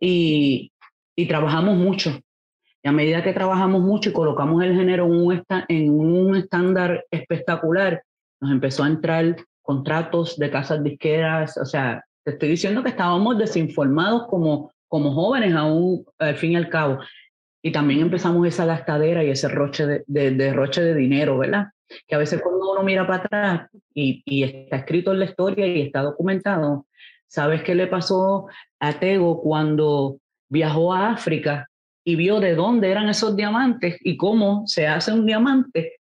Y, 0.00 0.72
y 1.14 1.26
trabajamos 1.28 1.76
mucho. 1.76 2.18
Y 2.82 2.88
a 2.88 2.92
medida 2.92 3.22
que 3.22 3.32
trabajamos 3.32 3.82
mucho 3.82 4.10
y 4.10 4.14
colocamos 4.14 4.64
el 4.64 4.74
género 4.74 5.06
en 5.06 5.12
un, 5.12 5.44
en 5.68 5.90
un 5.90 6.34
estándar 6.34 7.04
espectacular, 7.08 8.02
nos 8.40 8.50
empezó 8.50 8.82
a 8.82 8.88
entrar 8.88 9.36
contratos 9.62 10.36
de 10.40 10.50
casas 10.50 10.82
disqueras. 10.82 11.56
O 11.56 11.64
sea, 11.64 12.04
te 12.24 12.32
estoy 12.32 12.48
diciendo 12.48 12.82
que 12.82 12.88
estábamos 12.88 13.38
desinformados 13.38 14.26
como, 14.26 14.72
como 14.88 15.14
jóvenes 15.14 15.54
aún, 15.54 16.04
al 16.18 16.34
fin 16.34 16.50
y 16.50 16.56
al 16.56 16.68
cabo 16.68 16.98
y 17.62 17.72
también 17.72 18.00
empezamos 18.00 18.46
esa 18.46 18.64
gastadera 18.64 19.22
y 19.22 19.30
ese 19.30 19.48
roche 19.48 19.86
de, 19.86 20.04
de, 20.06 20.30
derroche 20.30 20.82
de 20.82 20.94
dinero, 20.94 21.38
¿verdad? 21.38 21.68
Que 22.06 22.14
a 22.14 22.18
veces 22.18 22.40
cuando 22.40 22.72
uno 22.72 22.82
mira 22.82 23.06
para 23.06 23.24
atrás 23.24 23.70
y, 23.92 24.44
está 24.44 24.76
escrito 24.76 25.12
en 25.12 25.18
la 25.18 25.24
historia 25.26 25.66
y 25.66 25.82
está 25.82 26.02
documentado, 26.02 26.86
¿sabes 27.26 27.62
qué 27.62 27.74
le 27.74 27.86
pasó 27.86 28.46
a 28.78 28.98
Tego 28.98 29.40
cuando 29.42 30.18
viajó 30.48 30.94
a 30.94 31.10
África 31.10 31.68
y 32.04 32.16
vio 32.16 32.40
de 32.40 32.54
dónde 32.54 32.90
eran 32.90 33.08
esos 33.08 33.36
diamantes 33.36 33.98
y 34.00 34.16
cómo 34.16 34.66
se 34.66 34.86
hace 34.86 35.12
un 35.12 35.26
diamante 35.26 36.00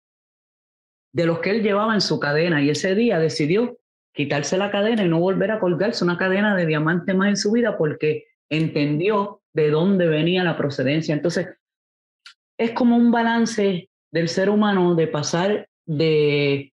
de 1.12 1.26
los 1.26 1.38
que 1.38 1.50
él 1.50 1.62
llevaba 1.62 1.94
en 1.94 2.00
su 2.00 2.18
cadena? 2.18 2.62
Y 2.62 2.70
ese 2.70 2.96
día 2.96 3.18
decidió 3.18 3.78
quitarse 4.12 4.58
la 4.58 4.72
cadena 4.72 5.04
y 5.04 5.08
no 5.08 5.20
volver 5.20 5.52
a 5.52 5.60
colgarse 5.60 6.04
una 6.04 6.18
cadena 6.18 6.56
de 6.56 6.66
diamante 6.66 7.14
más 7.14 7.28
en 7.28 7.36
su 7.36 7.52
vida 7.52 7.76
porque 7.78 8.24
entendió 8.48 9.42
de 9.54 9.70
dónde 9.70 10.06
venía 10.06 10.44
la 10.44 10.56
procedencia. 10.56 11.14
Entonces, 11.14 11.48
es 12.58 12.72
como 12.72 12.96
un 12.96 13.10
balance 13.10 13.88
del 14.10 14.28
ser 14.28 14.50
humano 14.50 14.94
de 14.94 15.06
pasar 15.06 15.68
de, 15.86 16.72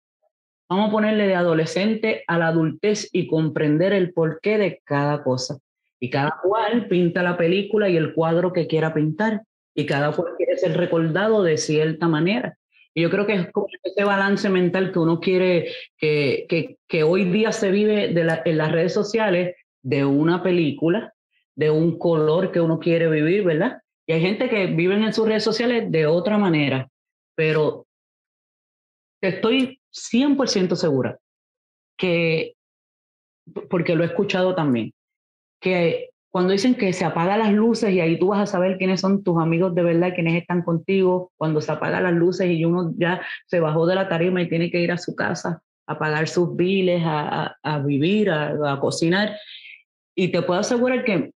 vamos 0.68 0.88
a 0.88 0.92
ponerle 0.92 1.26
de 1.26 1.34
adolescente 1.34 2.24
a 2.26 2.38
la 2.38 2.48
adultez 2.48 3.08
y 3.12 3.26
comprender 3.26 3.92
el 3.92 4.12
porqué 4.12 4.58
de 4.58 4.80
cada 4.84 5.22
cosa. 5.24 5.58
Y 5.98 6.10
cada 6.10 6.38
cual 6.42 6.88
pinta 6.88 7.22
la 7.22 7.38
película 7.38 7.88
y 7.88 7.96
el 7.96 8.12
cuadro 8.12 8.52
que 8.52 8.66
quiera 8.66 8.92
pintar. 8.92 9.42
Y 9.74 9.86
cada 9.86 10.12
cual 10.12 10.34
quiere 10.36 10.56
ser 10.56 10.76
recordado 10.76 11.42
de 11.42 11.56
cierta 11.56 12.08
manera. 12.08 12.56
Y 12.94 13.02
yo 13.02 13.10
creo 13.10 13.26
que 13.26 13.34
es 13.34 13.52
como 13.52 13.68
ese 13.82 14.04
balance 14.04 14.48
mental 14.48 14.92
que 14.92 14.98
uno 14.98 15.20
quiere, 15.20 15.70
que, 15.98 16.46
que, 16.48 16.78
que 16.86 17.02
hoy 17.02 17.24
día 17.24 17.52
se 17.52 17.70
vive 17.70 18.08
de 18.08 18.24
la, 18.24 18.42
en 18.44 18.56
las 18.56 18.72
redes 18.72 18.94
sociales 18.94 19.54
de 19.82 20.04
una 20.04 20.42
película 20.42 21.14
de 21.56 21.70
un 21.70 21.98
color 21.98 22.52
que 22.52 22.60
uno 22.60 22.78
quiere 22.78 23.08
vivir, 23.08 23.42
¿verdad? 23.44 23.80
Y 24.06 24.12
hay 24.12 24.20
gente 24.20 24.48
que 24.48 24.66
vive 24.66 24.94
en 24.94 25.12
sus 25.12 25.26
redes 25.26 25.42
sociales 25.42 25.90
de 25.90 26.06
otra 26.06 26.38
manera, 26.38 26.88
pero 27.34 27.86
estoy 29.20 29.80
100% 29.92 30.76
segura 30.76 31.18
que, 31.98 32.54
porque 33.68 33.96
lo 33.96 34.04
he 34.04 34.06
escuchado 34.06 34.54
también, 34.54 34.92
que 35.60 36.10
cuando 36.30 36.52
dicen 36.52 36.74
que 36.74 36.92
se 36.92 37.06
apagan 37.06 37.38
las 37.38 37.52
luces 37.52 37.92
y 37.92 38.00
ahí 38.00 38.18
tú 38.18 38.28
vas 38.28 38.40
a 38.40 38.46
saber 38.46 38.76
quiénes 38.76 39.00
son 39.00 39.24
tus 39.24 39.40
amigos 39.40 39.74
de 39.74 39.82
verdad, 39.82 40.12
quiénes 40.14 40.34
están 40.34 40.62
contigo, 40.62 41.32
cuando 41.36 41.62
se 41.62 41.72
apagan 41.72 42.02
las 42.02 42.12
luces 42.12 42.50
y 42.50 42.64
uno 42.64 42.92
ya 42.98 43.22
se 43.46 43.58
bajó 43.58 43.86
de 43.86 43.94
la 43.94 44.08
tarima 44.08 44.42
y 44.42 44.48
tiene 44.48 44.70
que 44.70 44.80
ir 44.80 44.92
a 44.92 44.98
su 44.98 45.14
casa 45.16 45.62
a 45.86 45.98
pagar 45.98 46.28
sus 46.28 46.54
biles, 46.54 47.02
a, 47.04 47.82
vivir, 47.84 48.30
a, 48.30 48.78
cocinar. 48.80 49.36
Y 50.14 50.28
te 50.28 50.42
puedo 50.42 50.60
asegurar 50.60 51.04
que 51.04 51.32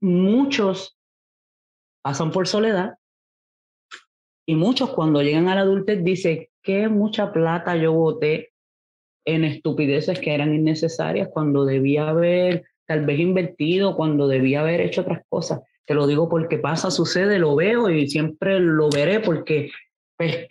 muchos 0.00 0.98
pasan 2.02 2.30
por 2.30 2.48
soledad 2.48 2.94
y 4.46 4.54
muchos 4.54 4.90
cuando 4.90 5.22
llegan 5.22 5.48
a 5.48 5.54
la 5.54 5.60
adultez 5.60 6.02
dicen 6.02 6.48
que 6.62 6.88
mucha 6.88 7.32
plata 7.32 7.76
yo 7.76 7.92
boté 7.92 8.52
en 9.26 9.44
estupideces 9.44 10.18
que 10.18 10.34
eran 10.34 10.54
innecesarias 10.54 11.28
cuando 11.30 11.64
debía 11.64 12.08
haber 12.08 12.64
tal 12.86 13.06
vez 13.06 13.20
invertido 13.20 13.94
cuando 13.94 14.26
debía 14.26 14.60
haber 14.60 14.80
hecho 14.80 15.02
otras 15.02 15.22
cosas. 15.28 15.60
Te 15.86 15.94
lo 15.94 16.06
digo 16.06 16.28
porque 16.28 16.58
pasa, 16.58 16.90
sucede, 16.90 17.38
lo 17.38 17.54
veo 17.54 17.88
y 17.90 18.08
siempre 18.08 18.58
lo 18.58 18.88
veré 18.90 19.20
porque 19.20 19.70
pues, 20.16 20.48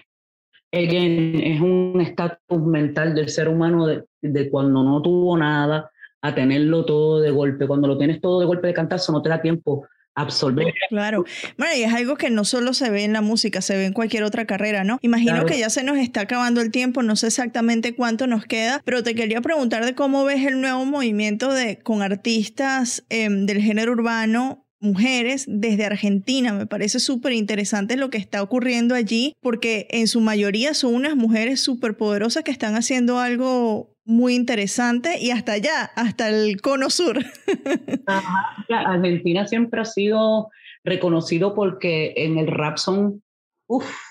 es 0.72 1.62
un 1.62 2.00
estatus 2.02 2.62
mental 2.62 3.16
del 3.16 3.30
ser 3.30 3.50
humano 3.50 3.88
de, 3.88 4.06
de, 4.22 4.50
cuando 4.50 4.84
no 4.84 5.02
tuvo 5.02 5.38
nada 5.38 5.92
a 6.22 6.36
tenerlo 6.36 6.86
todo 6.86 7.22
de 7.22 7.32
golpe. 7.32 7.68
Cuando 7.68 7.88
lo 7.88 7.98
tienes 7.98 8.22
todo 8.22 8.40
de 8.40 8.46
golpe 8.46 8.68
de 8.68 8.74
cantazo 8.74 9.12
no 9.12 9.22
te 9.22 9.30
da 9.30 9.42
tiempo 9.42 9.88
absorber. 10.16 10.74
Claro. 10.90 11.24
Bueno, 11.58 11.74
y 11.76 11.84
es 11.84 11.94
algo 11.94 12.16
que 12.18 12.30
no 12.30 12.44
solo 12.44 12.74
se 12.74 12.90
ve 12.90 13.04
en 13.04 13.14
la 13.14 13.22
música, 13.22 13.62
se 13.62 13.78
ve 13.78 13.86
en 13.86 13.94
cualquier 13.94 14.24
otra 14.24 14.46
carrera, 14.46 14.84
¿no? 14.84 15.00
Imagino 15.02 15.46
que 15.46 15.58
ya 15.58 15.70
se 15.70 15.84
nos 15.84 15.98
está 15.98 16.22
acabando 16.22 16.62
el 16.62 16.72
tiempo, 16.72 17.04
no 17.04 17.16
sé 17.16 17.28
exactamente 17.28 17.96
cuánto 17.96 18.28
nos 18.28 18.46
queda, 18.46 18.82
pero 18.86 19.04
te 19.04 19.16
quería 19.16 19.42
preguntar 19.42 19.86
de 19.86 19.96
cómo 19.96 20.26
ves 20.26 20.46
el 20.46 20.62
nuevo 20.62 20.86
movimiento 20.86 21.54
de 21.54 21.80
con 21.80 22.02
artistas 22.02 23.06
em, 23.10 23.46
del 23.46 23.62
género 23.62 23.94
urbano 23.94 24.66
mujeres 24.82 25.46
desde 25.48 25.86
Argentina. 25.86 26.54
Me 26.54 26.66
parece 26.66 27.00
súper 27.00 27.34
interesante 27.34 27.98
lo 27.98 28.10
que 28.10 28.18
está 28.18 28.42
ocurriendo 28.42 28.96
allí, 28.96 29.34
porque 29.42 29.88
en 29.92 30.08
su 30.08 30.22
mayoría 30.22 30.74
son 30.74 30.96
unas 30.96 31.16
mujeres 31.16 31.60
súper 31.60 31.98
poderosas 31.98 32.44
que 32.44 32.52
están 32.52 32.76
haciendo 32.76 33.20
algo 33.20 33.96
muy 34.10 34.34
interesante 34.34 35.20
y 35.20 35.30
hasta 35.30 35.54
allá, 35.54 35.92
hasta 35.96 36.30
el 36.30 36.60
cono 36.62 36.90
sur. 36.90 37.20
Argentina 38.68 39.46
siempre 39.46 39.82
ha 39.82 39.86
sido 39.86 40.50
reconocido 40.84 41.54
porque 41.54 42.14
en 42.18 42.40
el 42.40 42.48
rap 42.48 42.78
son 42.78 43.22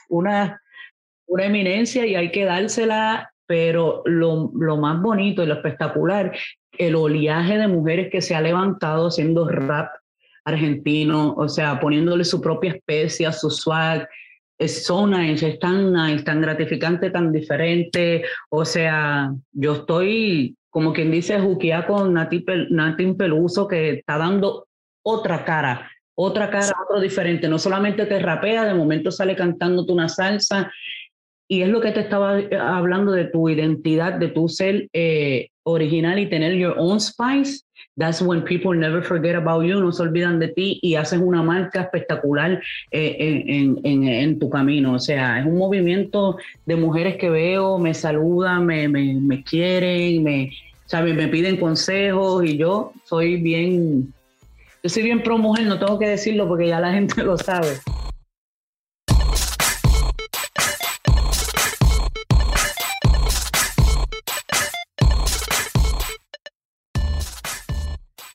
una, 0.09 0.63
una 1.27 1.45
eminencia 1.45 2.07
y 2.07 2.15
hay 2.15 2.31
que 2.31 2.45
dársela, 2.45 3.33
pero 3.47 4.03
lo, 4.05 4.53
lo 4.55 4.77
más 4.77 5.03
bonito 5.03 5.43
y 5.43 5.47
lo 5.47 5.55
espectacular, 5.55 6.33
el 6.79 6.95
oleaje 6.95 7.59
de 7.59 7.67
mujeres 7.67 8.09
que 8.13 8.23
se 8.23 8.37
ha 8.37 8.41
levantado 8.41 9.09
haciendo 9.09 9.49
rap 9.49 9.91
argentino, 10.45 11.35
o 11.37 11.49
sea, 11.49 11.81
poniéndole 11.81 12.25
su 12.25 12.41
propia 12.41 12.71
especie, 12.71 13.31
su 13.33 13.51
swag, 13.51 14.09
es 14.59 14.85
so 14.85 15.07
nice, 15.07 15.49
es 15.49 15.59
tan 15.59 15.93
nice, 15.93 16.25
tan 16.25 16.41
gratificante, 16.41 17.11
tan 17.11 17.33
diferente. 17.33 18.25
O 18.51 18.65
sea, 18.65 19.33
yo 19.53 19.73
estoy, 19.75 20.57
como 20.69 20.93
quien 20.93 21.11
dice, 21.11 21.39
juquía 21.39 21.87
con 21.87 22.15
Nati, 22.15 22.45
Nati 22.71 23.13
Peluso, 23.15 23.69
que 23.69 23.91
está 23.91 24.19
dando 24.19 24.67
otra 25.05 25.45
cara, 25.45 25.89
otra 26.17 26.51
cara, 26.51 26.75
otro 26.85 27.01
diferente. 27.01 27.49
No 27.49 27.59
solamente 27.59 28.05
te 28.07 28.19
rapea, 28.19 28.65
de 28.65 28.75
momento 28.75 29.13
sale 29.13 29.37
cantándote 29.37 29.93
una 29.93 30.09
salsa. 30.09 30.73
Y 31.51 31.63
es 31.63 31.69
lo 31.69 31.81
que 31.81 31.93
te 31.93 32.01
estaba 32.01 32.39
eh, 32.41 32.49
hablando 32.57 33.13
de 33.13 33.25
tu 33.27 33.49
identidad, 33.49 34.15
de 34.15 34.29
tu 34.29 34.49
ser 34.49 34.89
eh, 34.93 35.49
original 35.63 36.19
y 36.19 36.29
tener 36.29 36.55
your 36.55 36.75
own 36.77 37.01
spice 37.01 37.63
That's 37.99 38.23
when 38.23 38.43
people 38.43 38.75
never 38.75 39.03
forget 39.03 39.35
about 39.35 39.65
you, 39.65 39.81
no 39.81 39.91
se 39.91 40.05
olvidan 40.05 40.39
de 40.39 40.49
ti 40.49 40.79
y 40.83 40.95
haces 40.95 41.19
una 41.21 41.43
marca 41.43 41.81
espectacular 41.83 42.63
eh, 42.93 43.17
en, 43.19 43.81
en, 43.83 44.05
en, 44.05 44.39
tu 44.39 44.49
camino. 44.49 44.95
O 44.95 45.01
sea, 45.01 45.41
es 45.41 45.47
un 45.47 45.59
movimiento 45.59 46.39
de 46.65 46.77
mujeres 46.77 47.17
que 47.17 47.29
veo, 47.29 47.77
me 47.79 47.95
saludan, 47.95 48.67
me, 48.67 48.87
me, 48.87 49.15
me 49.15 49.43
quieren, 49.43 50.23
me, 50.23 50.53
¿sabes? 50.87 51.17
me 51.17 51.27
piden 51.27 51.57
consejos 51.57 52.45
y 52.45 52.57
yo 52.57 52.93
soy 53.05 53.37
bien, 53.37 54.15
yo 54.85 54.89
soy 54.89 55.03
bien 55.03 55.21
pro 55.25 55.37
mujer, 55.37 55.67
no 55.67 55.81
tengo 55.81 55.99
que 55.99 56.09
decirlo 56.09 56.47
porque 56.47 56.69
ya 56.69 56.79
la 56.79 56.93
gente 56.93 57.25
lo 57.25 57.37
sabe. 57.37 57.79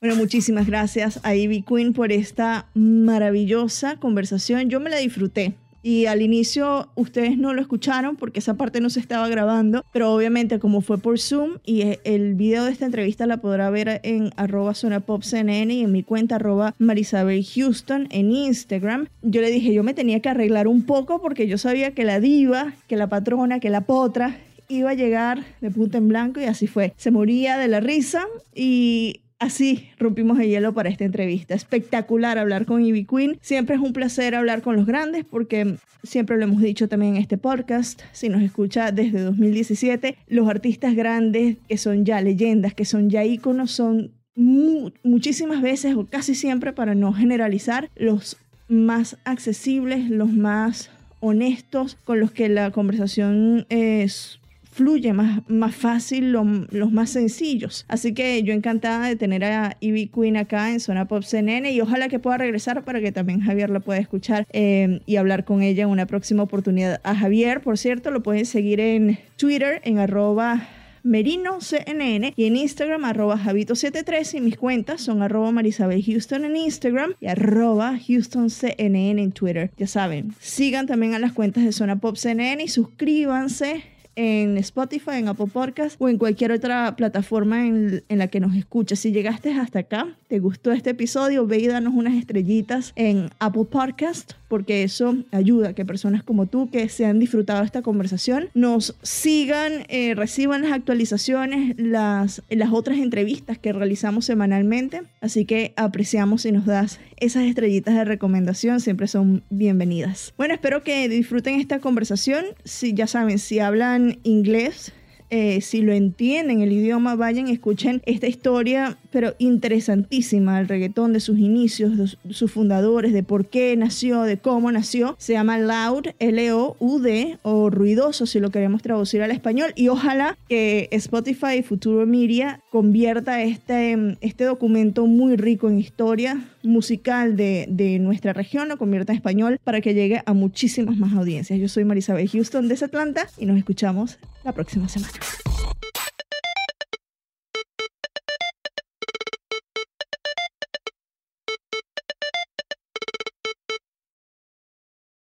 Bueno, 0.04 0.18
muchísimas 0.18 0.66
gracias 0.66 1.18
a 1.22 1.34
Ivy 1.34 1.62
Queen 1.62 1.94
por 1.94 2.12
esta 2.12 2.66
maravillosa 2.74 3.96
conversación. 3.96 4.68
Yo 4.68 4.78
me 4.78 4.90
la 4.90 4.98
disfruté. 4.98 5.54
Y 5.82 6.04
al 6.04 6.20
inicio 6.20 6.90
ustedes 6.94 7.38
no 7.38 7.54
lo 7.54 7.62
escucharon 7.62 8.16
porque 8.16 8.40
esa 8.40 8.52
parte 8.52 8.82
no 8.82 8.90
se 8.90 9.00
estaba 9.00 9.26
grabando, 9.28 9.82
pero 9.94 10.12
obviamente 10.12 10.58
como 10.58 10.82
fue 10.82 10.98
por 10.98 11.18
Zoom 11.18 11.52
y 11.64 11.80
e, 11.80 12.00
el 12.04 12.34
video 12.34 12.66
de 12.66 12.72
esta 12.72 12.84
entrevista 12.84 13.26
la 13.26 13.38
podrá 13.38 13.70
ver 13.70 14.02
en 14.02 14.30
arroba 14.36 14.74
CNN 14.74 15.72
y 15.72 15.80
en 15.80 15.92
mi 15.92 16.02
cuenta 16.02 16.34
arroba 16.34 16.74
Marisabel 16.78 17.42
Houston 17.42 18.06
en 18.10 18.30
Instagram, 18.30 19.08
yo 19.22 19.40
le 19.40 19.50
dije 19.50 19.72
yo 19.72 19.82
me 19.84 19.94
tenía 19.94 20.20
que 20.20 20.28
arreglar 20.28 20.68
un 20.68 20.82
poco 20.82 21.22
porque 21.22 21.46
yo 21.46 21.56
sabía 21.56 21.94
que 21.94 22.04
la 22.04 22.20
diva, 22.20 22.74
que 22.88 22.96
la 22.96 23.08
patrona, 23.08 23.58
que 23.58 23.70
la 23.70 23.80
potra 23.80 24.36
iba 24.68 24.90
a 24.90 24.94
llegar 24.94 25.44
de 25.62 25.70
punta 25.70 25.98
en 25.98 26.08
blanco 26.08 26.40
y 26.40 26.44
así 26.44 26.66
fue. 26.66 26.92
Se 26.96 27.10
moría 27.10 27.56
de 27.56 27.68
la 27.68 27.80
risa 27.80 28.26
y 28.54 29.22
Así 29.38 29.88
rompimos 29.98 30.38
el 30.38 30.48
hielo 30.48 30.72
para 30.72 30.88
esta 30.88 31.04
entrevista. 31.04 31.54
Espectacular 31.54 32.38
hablar 32.38 32.66
con 32.66 32.84
Ivy 32.84 33.04
Queen. 33.04 33.38
Siempre 33.40 33.76
es 33.76 33.82
un 33.82 33.92
placer 33.92 34.34
hablar 34.34 34.62
con 34.62 34.76
los 34.76 34.86
grandes 34.86 35.24
porque 35.24 35.76
siempre 36.02 36.36
lo 36.36 36.44
hemos 36.44 36.62
dicho 36.62 36.88
también 36.88 37.16
en 37.16 37.22
este 37.22 37.36
podcast. 37.36 38.02
Si 38.12 38.28
nos 38.28 38.42
escucha 38.42 38.92
desde 38.92 39.20
2017, 39.20 40.16
los 40.28 40.48
artistas 40.48 40.94
grandes 40.94 41.56
que 41.68 41.78
son 41.78 42.04
ya 42.04 42.20
leyendas, 42.20 42.74
que 42.74 42.84
son 42.84 43.10
ya 43.10 43.24
íconos, 43.24 43.70
son 43.72 44.12
muchísimas 44.36 45.62
veces 45.62 45.94
o 45.96 46.06
casi 46.06 46.34
siempre, 46.34 46.72
para 46.72 46.94
no 46.94 47.12
generalizar, 47.12 47.90
los 47.96 48.36
más 48.68 49.16
accesibles, 49.24 50.10
los 50.10 50.32
más 50.32 50.90
honestos, 51.20 51.96
con 52.04 52.20
los 52.20 52.32
que 52.32 52.48
la 52.48 52.70
conversación 52.70 53.66
es 53.68 54.40
fluye 54.74 55.12
más, 55.12 55.48
más 55.48 55.74
fácil 55.74 56.32
los 56.32 56.92
más 56.92 57.10
sencillos. 57.10 57.84
Así 57.86 58.12
que 58.12 58.42
yo 58.42 58.52
encantada 58.52 59.06
de 59.06 59.14
tener 59.14 59.44
a 59.44 59.76
Ivy 59.78 60.08
Queen 60.08 60.36
acá 60.36 60.72
en 60.72 60.80
Zona 60.80 61.06
Pop 61.06 61.22
CNN 61.22 61.70
y 61.70 61.80
ojalá 61.80 62.08
que 62.08 62.18
pueda 62.18 62.38
regresar 62.38 62.84
para 62.84 63.00
que 63.00 63.12
también 63.12 63.40
Javier 63.40 63.70
la 63.70 63.78
pueda 63.78 64.00
escuchar 64.00 64.48
eh, 64.52 65.00
y 65.06 65.14
hablar 65.16 65.44
con 65.44 65.62
ella 65.62 65.84
en 65.84 65.90
una 65.90 66.06
próxima 66.06 66.42
oportunidad. 66.42 67.00
A 67.04 67.14
Javier, 67.14 67.60
por 67.60 67.78
cierto, 67.78 68.10
lo 68.10 68.24
pueden 68.24 68.46
seguir 68.46 68.80
en 68.80 69.18
Twitter 69.36 69.80
en 69.84 69.98
arroba 69.98 70.66
merinoCNN 71.04 72.32
y 72.34 72.46
en 72.46 72.56
Instagram 72.56 73.04
arroba 73.04 73.38
Javito73 73.38 74.38
y 74.38 74.40
mis 74.40 74.56
cuentas 74.56 75.02
son 75.02 75.22
arroba 75.22 75.52
Marisabel 75.52 76.02
Houston 76.02 76.46
en 76.46 76.56
Instagram 76.56 77.14
y 77.20 77.26
arroba 77.26 78.00
HoustonCNN 78.08 79.18
en 79.20 79.30
Twitter. 79.30 79.70
Ya 79.76 79.86
saben, 79.86 80.34
sigan 80.40 80.86
también 80.88 81.14
a 81.14 81.20
las 81.20 81.32
cuentas 81.32 81.62
de 81.62 81.70
Zona 81.70 82.00
Pop 82.00 82.16
CNN 82.16 82.64
y 82.64 82.68
suscríbanse 82.68 83.93
en 84.16 84.56
Spotify, 84.58 85.16
en 85.16 85.28
Apple 85.28 85.46
Podcast 85.52 85.96
o 85.98 86.08
en 86.08 86.18
cualquier 86.18 86.52
otra 86.52 86.96
plataforma 86.96 87.66
en, 87.66 88.02
la 88.08 88.28
que 88.28 88.40
nos 88.40 88.54
escuches. 88.56 89.00
Si 89.00 89.12
llegaste 89.12 89.52
hasta 89.52 89.80
acá, 89.80 90.16
te 90.28 90.38
gustó 90.38 90.72
este 90.72 90.90
episodio, 90.90 91.46
ve 91.46 91.58
y 91.58 91.66
danos 91.66 91.94
unas 91.94 92.14
estrellitas 92.14 92.92
en 92.96 93.30
Apple 93.38 93.64
Podcast 93.70 94.32
porque 94.48 94.84
eso 94.84 95.16
ayuda 95.32 95.70
a 95.70 95.72
que 95.72 95.84
personas 95.84 96.22
como 96.22 96.46
tú 96.46 96.70
que 96.70 96.88
se 96.88 97.06
han 97.06 97.18
disfrutado 97.18 97.64
esta 97.64 97.82
conversación 97.82 98.50
nos 98.54 98.94
sigan, 99.02 99.84
eh, 99.88 100.14
reciban 100.14 100.62
las 100.62 100.72
actualizaciones, 100.72 101.74
las, 101.76 102.40
las 102.48 102.72
otras 102.72 102.98
entrevistas 102.98 103.58
que 103.58 103.72
realizamos 103.72 104.26
semanalmente. 104.26 105.02
Así 105.20 105.44
que 105.44 105.72
apreciamos 105.76 106.42
si 106.42 106.52
nos 106.52 106.66
das 106.66 107.00
esas 107.16 107.44
estrellitas 107.44 107.94
de 107.94 108.04
recomendación, 108.04 108.80
siempre 108.80 109.08
son 109.08 109.42
bienvenidas. 109.50 110.34
Bueno, 110.36 110.54
espero 110.54 110.82
que 110.82 111.08
disfruten 111.08 111.58
esta 111.58 111.80
conversación. 111.80 112.44
Si 112.64 112.94
ya 112.94 113.06
saben, 113.06 113.38
si 113.38 113.58
hablan 113.58 114.03
inglés, 114.22 114.92
eh, 115.36 115.60
si 115.62 115.82
lo 115.82 115.92
entienden 115.92 116.60
el 116.60 116.70
idioma, 116.70 117.16
vayan 117.16 117.48
y 117.48 117.50
escuchen 117.50 118.00
esta 118.06 118.28
historia, 118.28 118.96
pero 119.10 119.34
interesantísima, 119.38 120.60
el 120.60 120.68
reggaetón 120.68 121.12
de 121.12 121.18
sus 121.18 121.40
inicios, 121.40 122.16
sus 122.30 122.52
fundadores, 122.52 123.12
de 123.12 123.24
por 123.24 123.46
qué 123.46 123.76
nació, 123.76 124.22
de 124.22 124.36
cómo 124.36 124.70
nació. 124.70 125.16
Se 125.18 125.32
llama 125.32 125.58
Loud, 125.58 126.06
L-O-U-D, 126.20 127.38
o 127.42 127.68
ruidoso 127.68 128.26
si 128.26 128.38
lo 128.38 128.50
queremos 128.50 128.80
traducir 128.82 129.22
al 129.22 129.32
español, 129.32 129.72
y 129.74 129.88
ojalá 129.88 130.38
que 130.48 130.88
Spotify 130.92 131.56
y 131.58 131.62
Futuro 131.64 132.06
Media 132.06 132.60
convierta 132.70 133.42
este, 133.42 134.16
este 134.20 134.44
documento 134.44 135.04
muy 135.06 135.34
rico 135.34 135.68
en 135.68 135.80
historia 135.80 136.44
musical 136.62 137.36
de, 137.36 137.66
de 137.68 137.98
nuestra 137.98 138.34
región, 138.34 138.68
lo 138.68 138.78
convierta 138.78 139.10
en 139.10 139.16
español 139.16 139.58
para 139.64 139.80
que 139.80 139.94
llegue 139.94 140.22
a 140.24 140.32
muchísimas 140.32 140.96
más 140.96 141.12
audiencias. 141.12 141.58
Yo 141.58 141.66
soy 141.66 141.84
Marisabel 141.84 142.28
Houston 142.28 142.68
desde 142.68 142.86
Atlanta 142.86 143.26
y 143.36 143.46
nos 143.46 143.58
escuchamos 143.58 144.20
la 144.44 144.52
próxima 144.52 144.88
semana. 144.88 145.12